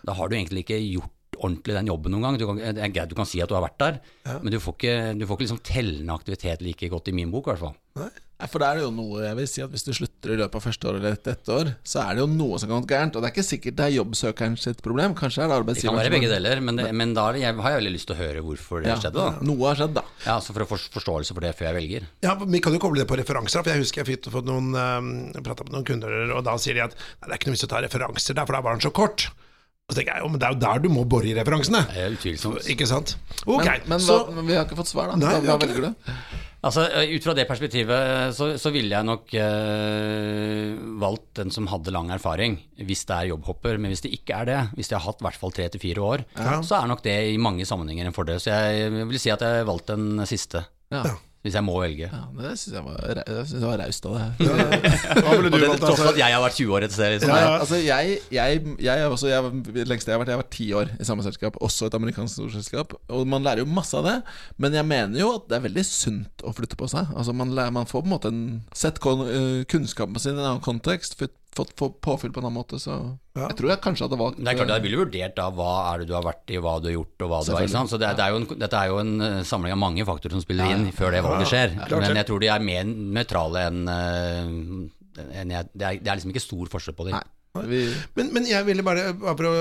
[0.08, 2.38] da har du egentlig ikke gjort ordentlig den jobben noen gang.
[2.40, 3.98] Du kan, det er greit du kan si at du har vært der,
[4.40, 7.48] men du får ikke, du får ikke liksom tellende aktivitet like godt i min bok,
[7.48, 7.76] i hvert fall.
[8.00, 10.36] Nei, For da er det jo noe Jeg vil si at Hvis du slutter i
[10.36, 12.82] løpet av første år eller etter ett år, så er det jo noe som kan
[12.84, 13.16] gå gærent.
[13.16, 15.14] Og det er ikke sikkert det er jobbsøkeren sitt problem.
[15.16, 17.70] Kanskje er det Det kan være begge deler, men, det, men da det- jeg har
[17.72, 19.14] jeg veldig lyst til å høre hvorfor det Ja, skjedde.
[19.16, 19.38] da.
[19.40, 20.02] Noe har skjedd, da.
[20.26, 22.06] Ja, altså For å få forståelse for det før jeg velger.
[22.22, 23.64] Ja, Vi kan jo koble det på referanser.
[23.64, 26.74] For jeg husker jeg fikk fått noen um, prata med noen kunder, og da sier
[26.74, 28.76] de at nei, det er ikke noe vits å ta referanser der, for da var
[28.76, 29.30] den så kort.
[29.88, 31.86] Og så tenker jeg jo, men det er jo der du må bore i referansene.
[31.88, 32.66] Det er utvilsomt.
[32.68, 33.16] Ikke sant?
[33.46, 35.16] Ok, Men, men, så hva, vi har ikke fått svar, da.
[35.16, 36.10] Nei, hva, hva velger du?
[36.66, 36.82] Altså,
[37.14, 42.10] Ut fra det perspektivet så, så ville jeg nok eh, valgt den som hadde lang
[42.14, 43.78] erfaring, hvis det er jobbhopper.
[43.80, 45.82] Men hvis det ikke er det, hvis de har hatt i hvert fall tre til
[45.82, 46.58] fire år, Ja.
[46.66, 48.40] så er nok det i mange sammenhenger en fordel.
[48.42, 51.02] Så jeg vil si at jeg valgte den siste, Ja.
[51.46, 52.08] Hvis jeg må velge.
[52.10, 53.20] Ja, det syns jeg var,
[53.62, 54.40] var raust av deg.
[55.30, 57.12] Og det, tross at jeg har vært 20 år et sted.
[57.14, 57.30] Liksom.
[57.30, 57.52] Ja, ja.
[57.60, 59.52] Altså, jeg, jeg, jeg også jeg,
[59.86, 62.40] lengste jeg har vært, jeg har vært ti år i samme selskap, også et amerikansk
[62.40, 62.96] storselskap.
[63.14, 64.16] Og man lærer jo masse av det,
[64.58, 67.14] men jeg mener jo at det er veldig sunt å flytte på seg.
[67.14, 68.44] Altså, man, lærer, man får på en måte en
[68.74, 71.72] sett øh, kunnskapen sin i en annen kontekst, fått, fått,
[72.04, 72.94] påfyll på en annen måte, så
[73.36, 73.48] Ja.
[73.50, 75.98] jeg tror jeg kanskje hadde valgt Det er klart Jeg ville vurdert da hva er
[76.02, 77.62] det du har vært i, hva du har gjort og hva du har.
[77.66, 77.90] Ikke sant?
[77.90, 80.04] Så det, er- det er jo en, Dette er jo en eh, samling av mange
[80.08, 81.76] faktorer som spiller inn før det valget skjer.
[82.00, 83.88] Men jeg tror de er mer nøytrale enn
[85.16, 87.16] en jeg, det, er, det er liksom ikke stor forskjell på dem.
[88.16, 89.52] Men, men jeg ville bare, bare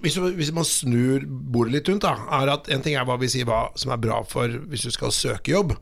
[0.00, 3.28] hvis, hvis man snur bordet litt rundt, da, er at en ting er hva vi
[3.28, 5.74] sier hva som er bra for hvis du skal søke jobb,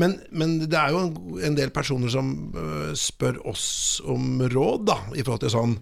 [0.00, 1.12] men, men det er jo en,
[1.50, 5.76] en del personer som uh, spør oss om råd, da, i forhold til sånn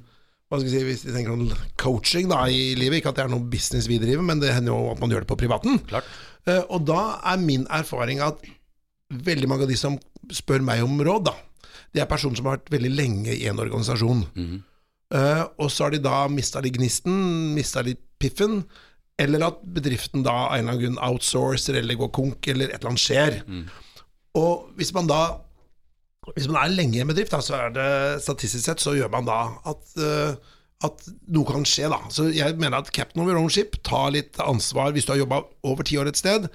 [0.51, 1.45] hva skal vi si, Hvis vi tenker om
[1.78, 4.74] coaching da i livet, ikke at det er noe business vi driver, men det hender
[4.74, 5.78] jo at man gjør det på privaten.
[5.87, 6.09] Klart.
[6.51, 8.43] Eh, og da er min erfaring at
[9.11, 9.95] veldig mange av de som
[10.35, 11.37] spør meg om råd, da,
[11.95, 14.26] det er personer som har vært veldig lenge i en organisasjon.
[14.35, 14.59] Mhm.
[15.11, 17.14] Eh, og så har de da mista litt gnisten,
[17.56, 18.62] mista litt piffen,
[19.20, 22.78] eller at bedriften da av en eller annen grunn outsourcer eller går konk, eller et
[22.78, 23.40] eller annet skjer.
[24.38, 25.22] Og hvis man da
[26.36, 27.84] Hvis man er lenge i en bedrift, da, så er det
[28.22, 30.36] statistisk sett så gjør man da at, uh,
[30.84, 31.96] at noe kan skje, da.
[32.12, 35.40] Så jeg mener at captain of your ship, ta litt ansvar hvis du har jobba
[35.66, 36.46] over ti år et sted.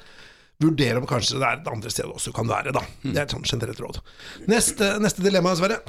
[0.61, 2.85] Vurdere om kanskje det er et andre sted også kan være, da.
[3.03, 3.99] Det er et sånt generelt råd.
[4.47, 5.81] Neste, neste dilemma, Sverre.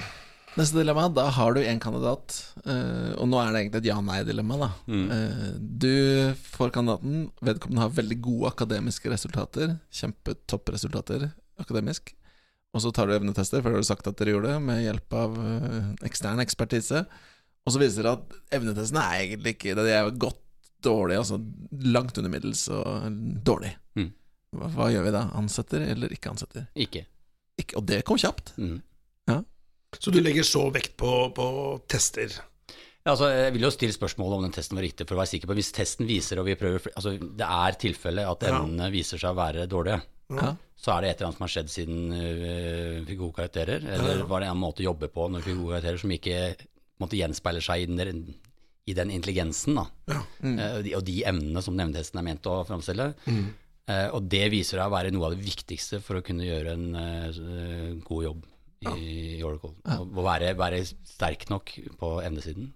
[0.57, 2.32] Neste dilemma, da har du én kandidat,
[2.64, 4.57] eh, og nå er det egentlig et ja-nei-dilemma.
[4.62, 4.68] da
[5.12, 11.30] Eh, Du får kandidaten, vedkommende har veldig gode akademiske resultater, kjempetoppresultater
[11.61, 12.14] akademisk,
[12.74, 15.12] og så tar du evnetester, for det har du sagt at dere gjorde, med hjelp
[15.12, 17.04] av eh, ekstern ekspertise,
[17.66, 20.40] og så viser det at evnetestene er egentlig ikke det, de er godt
[20.84, 21.40] dårlige, altså
[21.84, 23.12] langt under middels og
[23.44, 23.74] dårlig.
[23.96, 24.12] Mm.
[24.57, 25.24] Hva, hva gjør vi da?
[25.36, 26.68] Ansetter eller ikke ansetter?
[26.78, 27.04] Ikke.
[27.59, 28.54] Ikke, og det kom kjapt.
[28.57, 28.80] Mhm.
[29.99, 31.47] Så du legger så vekt på, på
[31.89, 32.32] tester.
[33.07, 35.30] Ja, altså, jeg vil jo stille spørsmål om den testen var riktig, for å være
[35.30, 38.59] sikker på Hvis testen viser, og vi prøver Altså, det er tilfelle at Ja.
[38.91, 40.01] viser seg å være dårlige,
[40.34, 40.57] Ja.
[40.76, 43.87] så er det et eller annet som har skjedd siden øh, vi fikk gode karakterer,
[43.95, 46.41] eller var det en måte å jobbe på når vi fikk gode karakterer som ikke
[46.51, 48.34] måtte gjenspeile måte, gjenspeiler seg i den,
[48.91, 49.87] i den intelligensen, da.
[50.11, 50.20] Ja.
[50.43, 53.12] Eh, og, de, og de emnene som nevntesten er ment å framstille.
[53.87, 56.74] Eh, og det viser seg å være noe av det viktigste for å kunne gjøre
[56.74, 58.45] en eh, god jobb
[58.81, 59.72] i, i Oracle.
[59.87, 62.72] Å være, være sterk nok på endesiden.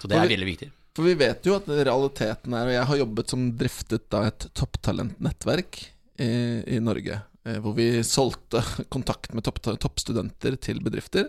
[0.00, 0.70] Så det er veldig viktig.
[0.94, 4.44] For vi vet jo at realiteten er Og jeg har jobbet som driftet da et
[4.54, 5.80] topptalentnettverk
[6.22, 6.28] i,
[6.76, 7.20] i Norge.
[7.44, 8.62] eh, Hvor vi solgte
[8.94, 11.28] kontakt med topp, toppstudenter til bedrifter.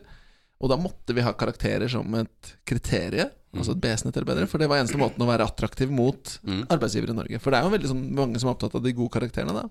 [0.61, 4.47] Og da måtte vi ha karakterer som et kriterium, altså et B-snitt eller bedre.
[4.47, 6.63] For det var eneste måten å være attraktiv mot Mm.
[6.71, 7.39] arbeidsgivere i Norge.
[7.41, 9.65] For det er jo veldig sånn, mange som er opptatt av de gode karakterene, da.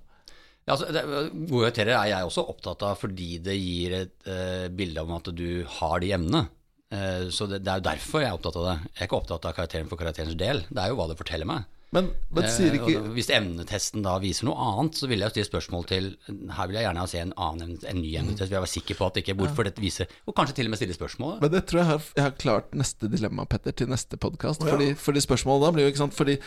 [0.64, 1.04] Ja, altså, det,
[1.48, 5.28] gode karakterer er jeg også opptatt av fordi det gir et uh, bilde om at
[5.36, 5.48] du
[5.78, 6.46] har de emnene.
[6.94, 8.76] Uh, så det, det er jo derfor jeg er opptatt av det.
[8.94, 10.64] Jeg er ikke opptatt av karakteren for karakterens del.
[10.70, 11.68] Det er jo hva det forteller meg.
[11.94, 15.30] Men, men sier Eh, ikke Uh, Hvis emnetesten da viser noe annet, så vil jeg
[15.30, 16.08] jo stille spørsmål til
[16.56, 18.48] Her vil jeg gjerne se en, annen, en ny emnetest.
[18.48, 20.80] Vil jeg være sikker på at ikke hvorfor dette viser Og kanskje til og med
[20.80, 21.38] stille spørsmål.
[21.42, 24.64] Men det tror jeg har, jeg har klart neste dilemma, Petter, til neste podkast.
[24.64, 24.76] Oh, ja.
[24.76, 26.38] fordi, fordi spørsmålet da blir jo ikke sant Fordi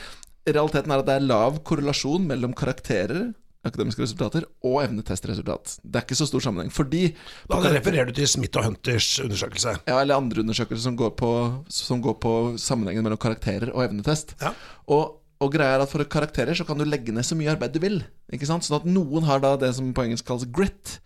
[0.47, 3.31] realiteten er at det er lav korrelasjon mellom karakterer,
[3.69, 5.77] akademiske resultater, og evnetestresultat.
[5.83, 6.71] Det er ikke så stor sammenheng.
[6.73, 7.13] Fordi
[7.49, 9.75] Da refererer du til Smith og Hunters undersøkelse.
[9.87, 11.31] ja, eller andre undersøkelser som går på,
[11.69, 14.35] som går på sammenhengen mellom karakterer og evnetest.
[14.41, 14.53] Ja.
[14.87, 17.75] Og, og greia er at for karakterer så kan du legge ned så mye arbeid
[17.75, 17.99] du vil.
[18.33, 18.65] Ikke sant?
[18.65, 20.97] Sånn at noen har da det som på engelsk kalles grit.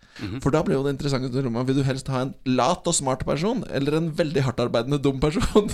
[0.44, 3.22] For da blir jo det interessante dilemmaet Vil du helst ha en lat og smart
[3.24, 5.70] person, eller en veldig hardtarbeidende dum person?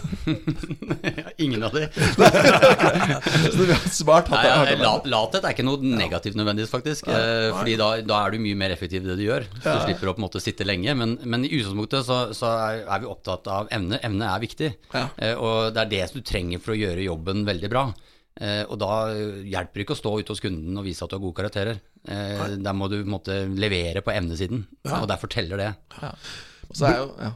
[1.45, 1.89] Ingen av de.
[1.99, 7.11] så du vil ha smart Nei, ja, Lathet er ikke noe negativt nødvendigvis, faktisk.
[7.11, 9.49] Nei, fordi da, da er du mye mer effektiv i det du gjør.
[9.59, 10.95] Så du slipper å på en måte sitte lenge.
[10.99, 13.99] Men, men i utgangspunktet så, så er, er vi opptatt av evne.
[14.07, 14.71] Evne er viktig.
[14.95, 15.09] Ja.
[15.19, 17.89] Eh, og det er det du trenger for å gjøre jobben veldig bra.
[18.39, 18.93] Eh, og da
[19.43, 21.81] hjelper det ikke å stå ute hos kunden og vise at du har gode karakterer.
[22.07, 25.71] Eh, der må du måtte, levere på evnesiden, og derfor teller det.
[26.69, 27.35] Og så er jo ja.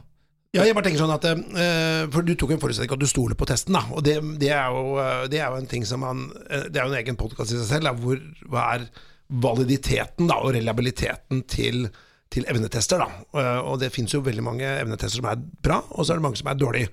[0.53, 3.33] Ja, jeg bare tenker sånn at eh, For du tok en forutsetning at du stoler
[3.33, 3.87] på testen, da.
[3.89, 4.99] Og det, det, er jo,
[5.33, 7.71] det er jo en ting som man Det er jo en egen podkast i seg
[7.71, 7.89] selv.
[7.89, 8.21] Da, hvor,
[8.53, 8.85] hva er
[9.33, 11.87] validiteten da, og reliabiliteten til,
[12.33, 12.97] til evnetester?
[13.03, 13.07] da
[13.39, 16.25] Eh, Og det finnes jo veldig mange evnetester som er bra, og så er det
[16.25, 16.89] mange som er dårlige.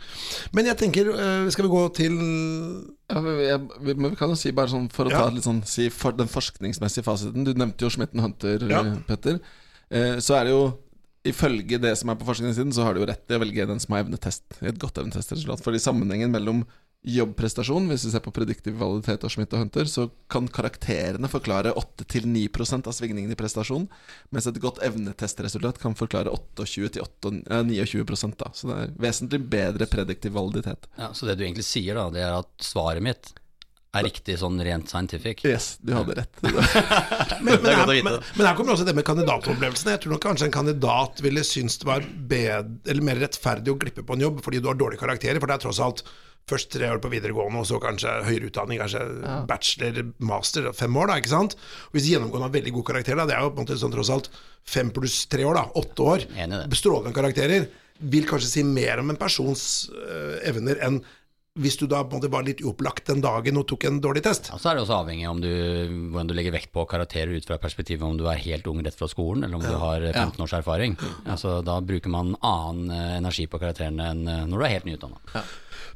[0.53, 2.19] Men jeg tenker, eh, skal vi gå til
[3.11, 5.25] Ja, jeg, vi, men vi kan jo si bare sånn For å Ja.
[5.25, 8.85] ta litt sånn si for den forskningsmessige fasiten Du nevnte jo Smitten Hunter, Ja.
[8.85, 9.41] eh, Petter.
[10.21, 10.79] Så er det jo
[11.27, 13.79] Ifølge det som er på forskningssiden, så har du jo rett til å velge den
[13.79, 14.41] som har evnetest.
[14.63, 15.61] Et godt evnetestresultat.
[15.61, 16.63] Fordi sammenhengen mellom
[17.07, 21.73] jobbprestasjon, hvis vi ser på prediktiv validitet og Schmidt og Hunter, så kan karakterene forklare
[21.73, 22.45] 8-9
[22.77, 23.87] av svingningen i prestasjon,
[24.35, 28.51] mens et godt evnetestresultat kan forklare 28-29 da.
[28.53, 30.91] Så det er vesentlig bedre prediktiv validitet.
[31.01, 33.33] Ja, så det du egentlig sier, da, det er at svaret mitt
[33.91, 35.43] er riktig sånn rent scientific.
[35.49, 36.41] Yes, du hadde rett.
[36.45, 39.95] Men, men, er her, men, men her kommer også det med kandidatopplevelsene.
[39.97, 43.79] Jeg tror nok kanskje en kandidat ville synes det var bedre, eller mer rettferdig å
[43.81, 45.41] glippe på en jobb fordi du har dårlige karakterer.
[45.41, 46.05] For det er tross alt
[46.51, 49.03] først tre år på videregående, og så kanskje høyere utdanning, kanskje
[49.49, 51.57] bachelor, master, fem år, da, ikke sant.
[51.91, 53.95] Og hvis gjennomgående har veldig god karakter, da, det er jo på en måte sånn
[53.95, 54.31] tross alt
[54.71, 56.81] fem pluss tre år, da, åtte år, Enig i det.
[56.81, 57.69] strålende karakterer,
[58.01, 59.63] vil kanskje si mer om en persons
[59.93, 61.03] uh, evner enn
[61.61, 64.51] hvis du da måtte være var litt uopplagt den dagen og tok en dårlig test.
[64.53, 65.51] Ja, så er det også avhengig om du,
[66.11, 68.97] hvordan du legger vekt på karakterer ut fra perspektivet om du er helt ung rett
[68.97, 70.97] fra skolen, eller om du har 15 års erfaring.
[71.27, 74.89] Altså, da bruker man annen eh, energi på karakterene enn eh, når du er helt
[74.89, 75.45] nyutdanna.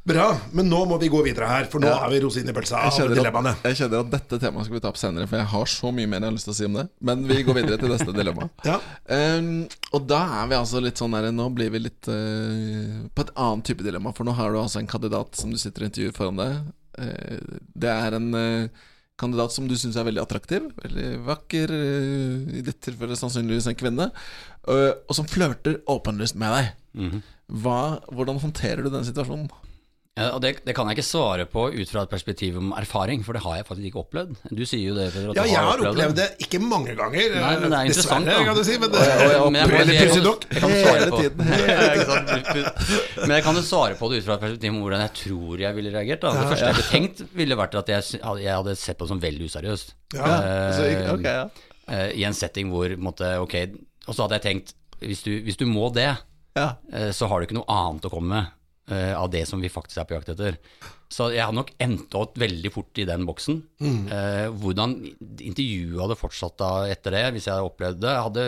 [0.05, 2.05] Bra, men nå må vi gå videre her, for nå Ja.
[2.05, 3.53] er vi rosin i pølsa Jeg av kjenner, dilemmaene.
[3.57, 5.93] at, jeg kjenner at dette temaet skal vi ta opp senere, for jeg har så
[5.97, 6.87] mye mer jeg har lyst til å si om det.
[7.01, 8.49] Men vi går videre til neste dilemma.
[8.69, 8.79] Ja.
[9.09, 13.25] Um, og da er vi altså litt sånn her Nå blir vi litt uh, på
[13.25, 14.13] et annet type dilemma.
[14.17, 16.59] For nå har du altså en kandidat som du sitter og intervjuer foran deg.
[16.99, 18.69] Uh, det er en uh,
[19.17, 20.69] kandidat som du syns er veldig attraktiv.
[20.83, 21.71] Veldig vakker.
[22.59, 24.11] I ditt tilfelle sannsynligvis en kvinne.
[24.67, 26.73] eh, og som flørter åpenlyst med deg.
[26.99, 27.23] Mhm.
[27.63, 29.51] Hva, hvordan håndterer du den situasjonen?
[30.15, 33.25] Ja, og det, det kan jeg ikke svare på ut fra et perspektiv om erfaring,
[33.27, 34.37] for det har jeg faktisk ikke opplevd.
[34.55, 37.35] Du sier jo det, Peder, at Ja, jeg har opplevd, opplevd det, ikke mange ganger,
[37.35, 38.47] Nei, men det er interessant, dessverre, da.
[38.47, 38.79] kan du si.
[38.79, 39.01] Men det,
[43.27, 45.59] Men jeg kan- jo svare på det ut fra et perspektiv om hvordan jeg tror
[45.61, 46.21] jeg ville reagert.
[46.23, 46.31] Da.
[46.33, 49.21] Det første jeg hadde tenkt, ville vært at jeg, jeg hadde sett på det som
[49.21, 49.95] veldig useriøst.
[50.15, 50.27] Ja,
[50.75, 50.83] Så,
[51.15, 51.49] okay, ja.
[51.89, 53.55] eh, I en setting hvor måtte, ok
[54.07, 56.17] Og så hadde jeg tenkt hvis du, hvis du må det,
[56.57, 56.77] Ja.
[56.93, 58.47] eh, så har du ikke noe annet å komme med
[58.91, 60.59] eh, av det som vi faktisk er på jakt etter.
[61.13, 63.61] Så jeg hadde nok endt opp veldig fort i den boksen.
[63.85, 64.97] Eh, hvordan
[65.39, 68.47] intervjuet hadde fortsatt da etter det, hvis jeg hadde opplevd det hadde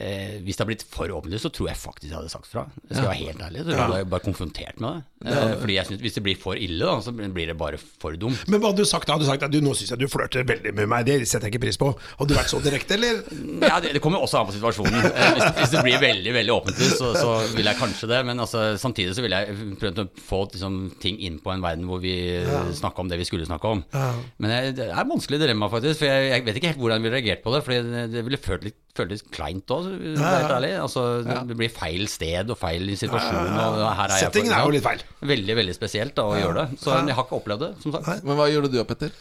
[0.00, 2.62] Eh, hvis det hadde blitt for åpent, så tror jeg faktisk jeg hadde sagt fra.
[2.88, 3.64] Jeg skal være helt ærlig.
[3.66, 5.34] Så jeg bare konfrontert med det.
[5.34, 8.16] Eh, fordi jeg synes, Hvis det blir for ille, da, så blir det bare for
[8.16, 8.40] dumt.
[8.48, 9.18] Men hva hadde du sagt da?
[9.18, 11.50] Hadde du sagt at du, nå syns jeg du flørter veldig med meg, det setter
[11.50, 11.90] jeg ikke pris på.
[12.18, 13.20] Hadde du vært så direkte, eller?
[13.72, 14.96] Ja, det, det kommer jo også an på situasjonen.
[15.12, 18.22] Eh, hvis, hvis det blir veldig veldig åpent, så, så vil jeg kanskje det.
[18.26, 21.84] Men altså, samtidig så vil jeg prøvd å få liksom, ting inn på en verden
[21.90, 22.64] hvor vi ja.
[22.80, 23.84] snakka om det vi skulle snakke om.
[23.92, 26.00] Men jeg, det er et vanskelig dilemma, faktisk.
[26.00, 27.62] For jeg, jeg vet ikke helt hvordan jeg ville reagert på det.
[27.68, 29.88] For det, det ville følt litt, følt litt kleint òg,
[30.20, 30.70] helt ærlig.
[30.82, 31.02] Altså,
[31.48, 33.52] det blir feil sted og feil situasjon.
[33.56, 35.04] Og her er jeg Settingen er jo litt feil.
[35.32, 36.80] Veldig, veldig spesielt da, å gjøre det.
[36.82, 38.26] Så jeg har ikke opplevd det, som sagt.
[38.28, 39.14] Men hva gjorde du da, Petter?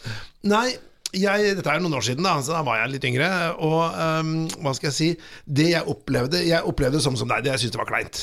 [0.51, 0.65] Nei,
[1.11, 3.29] jeg, dette er noen år siden, da, så da var jeg litt yngre.
[3.63, 5.09] Og um, hva skal jeg si
[5.47, 8.21] Det jeg opplevde Jeg opplevde det samme som deg, det jeg syntes det var kleint.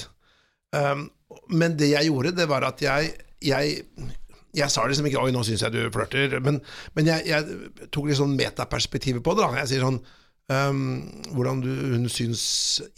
[0.76, 1.08] Um,
[1.52, 3.12] men det jeg gjorde, det var at jeg
[3.44, 3.82] Jeg,
[4.56, 6.56] jeg sa liksom ikke 'oi, nå syns jeg du flørter', men,
[6.96, 9.44] men jeg, jeg tok litt sånn metaperspektivet på det.
[9.44, 10.00] da Jeg sier sånn
[10.52, 10.84] um,
[11.34, 12.44] hvordan du, hun syns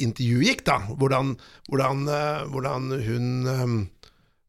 [0.00, 0.80] intervjuet gikk, da.
[0.90, 1.34] Hvordan,
[1.70, 3.80] hvordan, uh, hvordan hun um,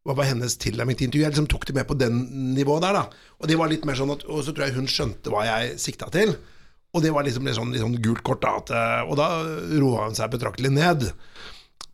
[0.08, 1.28] hva var hennes tilnærming til intervjuet?
[1.28, 2.24] Jeg liksom tok det med på den
[2.56, 3.28] nivået der, da.
[3.38, 5.76] Og det var litt mer sånn at, og så tror jeg hun skjønte hva jeg
[5.82, 6.34] sikta til.
[6.92, 8.56] Og det var liksom litt sånn, litt sånn gult kort, da.
[8.64, 8.72] At,
[9.06, 9.30] og da
[9.78, 11.06] roa hun seg betraktelig ned.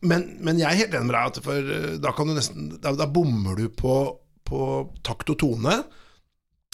[0.08, 1.72] Men, men jeg er helt enig med deg, at for
[2.04, 3.98] da kan du nesten Da, da bommer du på,
[4.48, 4.62] på
[5.06, 5.82] takt og tone.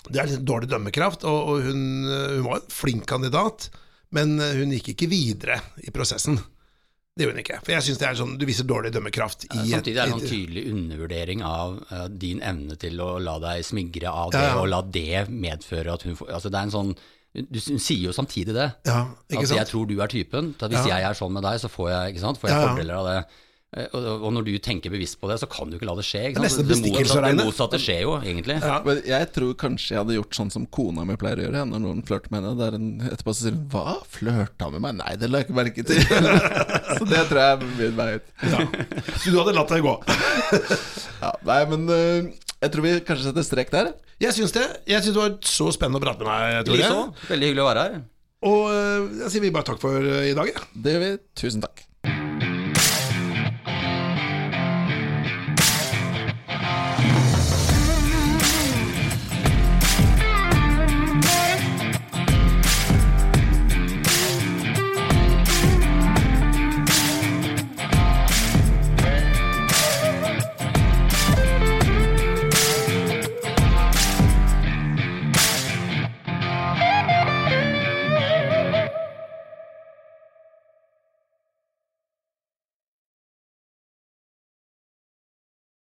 [0.10, 3.70] Det er litt dårlig dømmekraft, og, og hun, hun var en flink kandidat,
[4.14, 6.38] men hun gikk ikke videre i prosessen.
[7.14, 7.58] Det gjorde hun ikke.
[7.62, 10.30] For jeg synes det er sånn, Du viser dårlig dømmekraft i Samtidig er det en
[10.32, 14.62] tydelig undervurdering av uh, din evne til å la deg smigre av det, Ja, ja.
[14.64, 16.94] og la det medføre at hun får Altså, det er en sånn
[17.54, 18.66] Du s- sier jo samtidig det.
[18.90, 19.60] Ja, ikke at sant?
[19.60, 20.52] jeg tror du er typen.
[20.58, 22.98] At hvis jeg er sånn med deg, så får jeg, ikke sant, får jeg fordeler
[23.00, 23.16] av det.
[23.74, 26.22] Eh, Og, når du tenker bevisst på det, så kan du ikke la det skje.
[26.28, 26.68] Det Ikke sant?
[26.70, 28.58] Det, motsatte, det motsatte skjer jo, egentlig.
[28.62, 28.76] Ja.
[28.86, 31.64] Men jeg tror kanskje jeg hadde gjort sånn som kona mi pleier å gjøre.
[31.72, 33.96] Når noen flørter med henne Der en, Etterpå så sier hun 'Hva?
[34.14, 36.02] Flørta han med meg?' Nei, det la jeg ikke merke til.
[36.98, 38.26] så det tror jeg er min vei ut.
[38.46, 38.60] Ja.
[39.18, 39.96] Så du hadde latt deg gå?
[41.24, 42.26] Ja, nei, men øh,
[42.60, 43.94] jeg tror vi kanskje setter strek der.
[44.20, 44.66] Jeg syns det.
[44.92, 46.78] Jeg syns det var så spennende å prate med deg, Tore.
[46.82, 47.30] Likeså.
[47.32, 47.96] Veldig hyggelig å være her.
[48.44, 48.62] Og
[49.24, 50.52] jeg sier vi bare takk for i dag.
[50.52, 50.68] Ja.
[50.76, 51.12] Det gjør vi.
[51.40, 51.86] Tusen takk.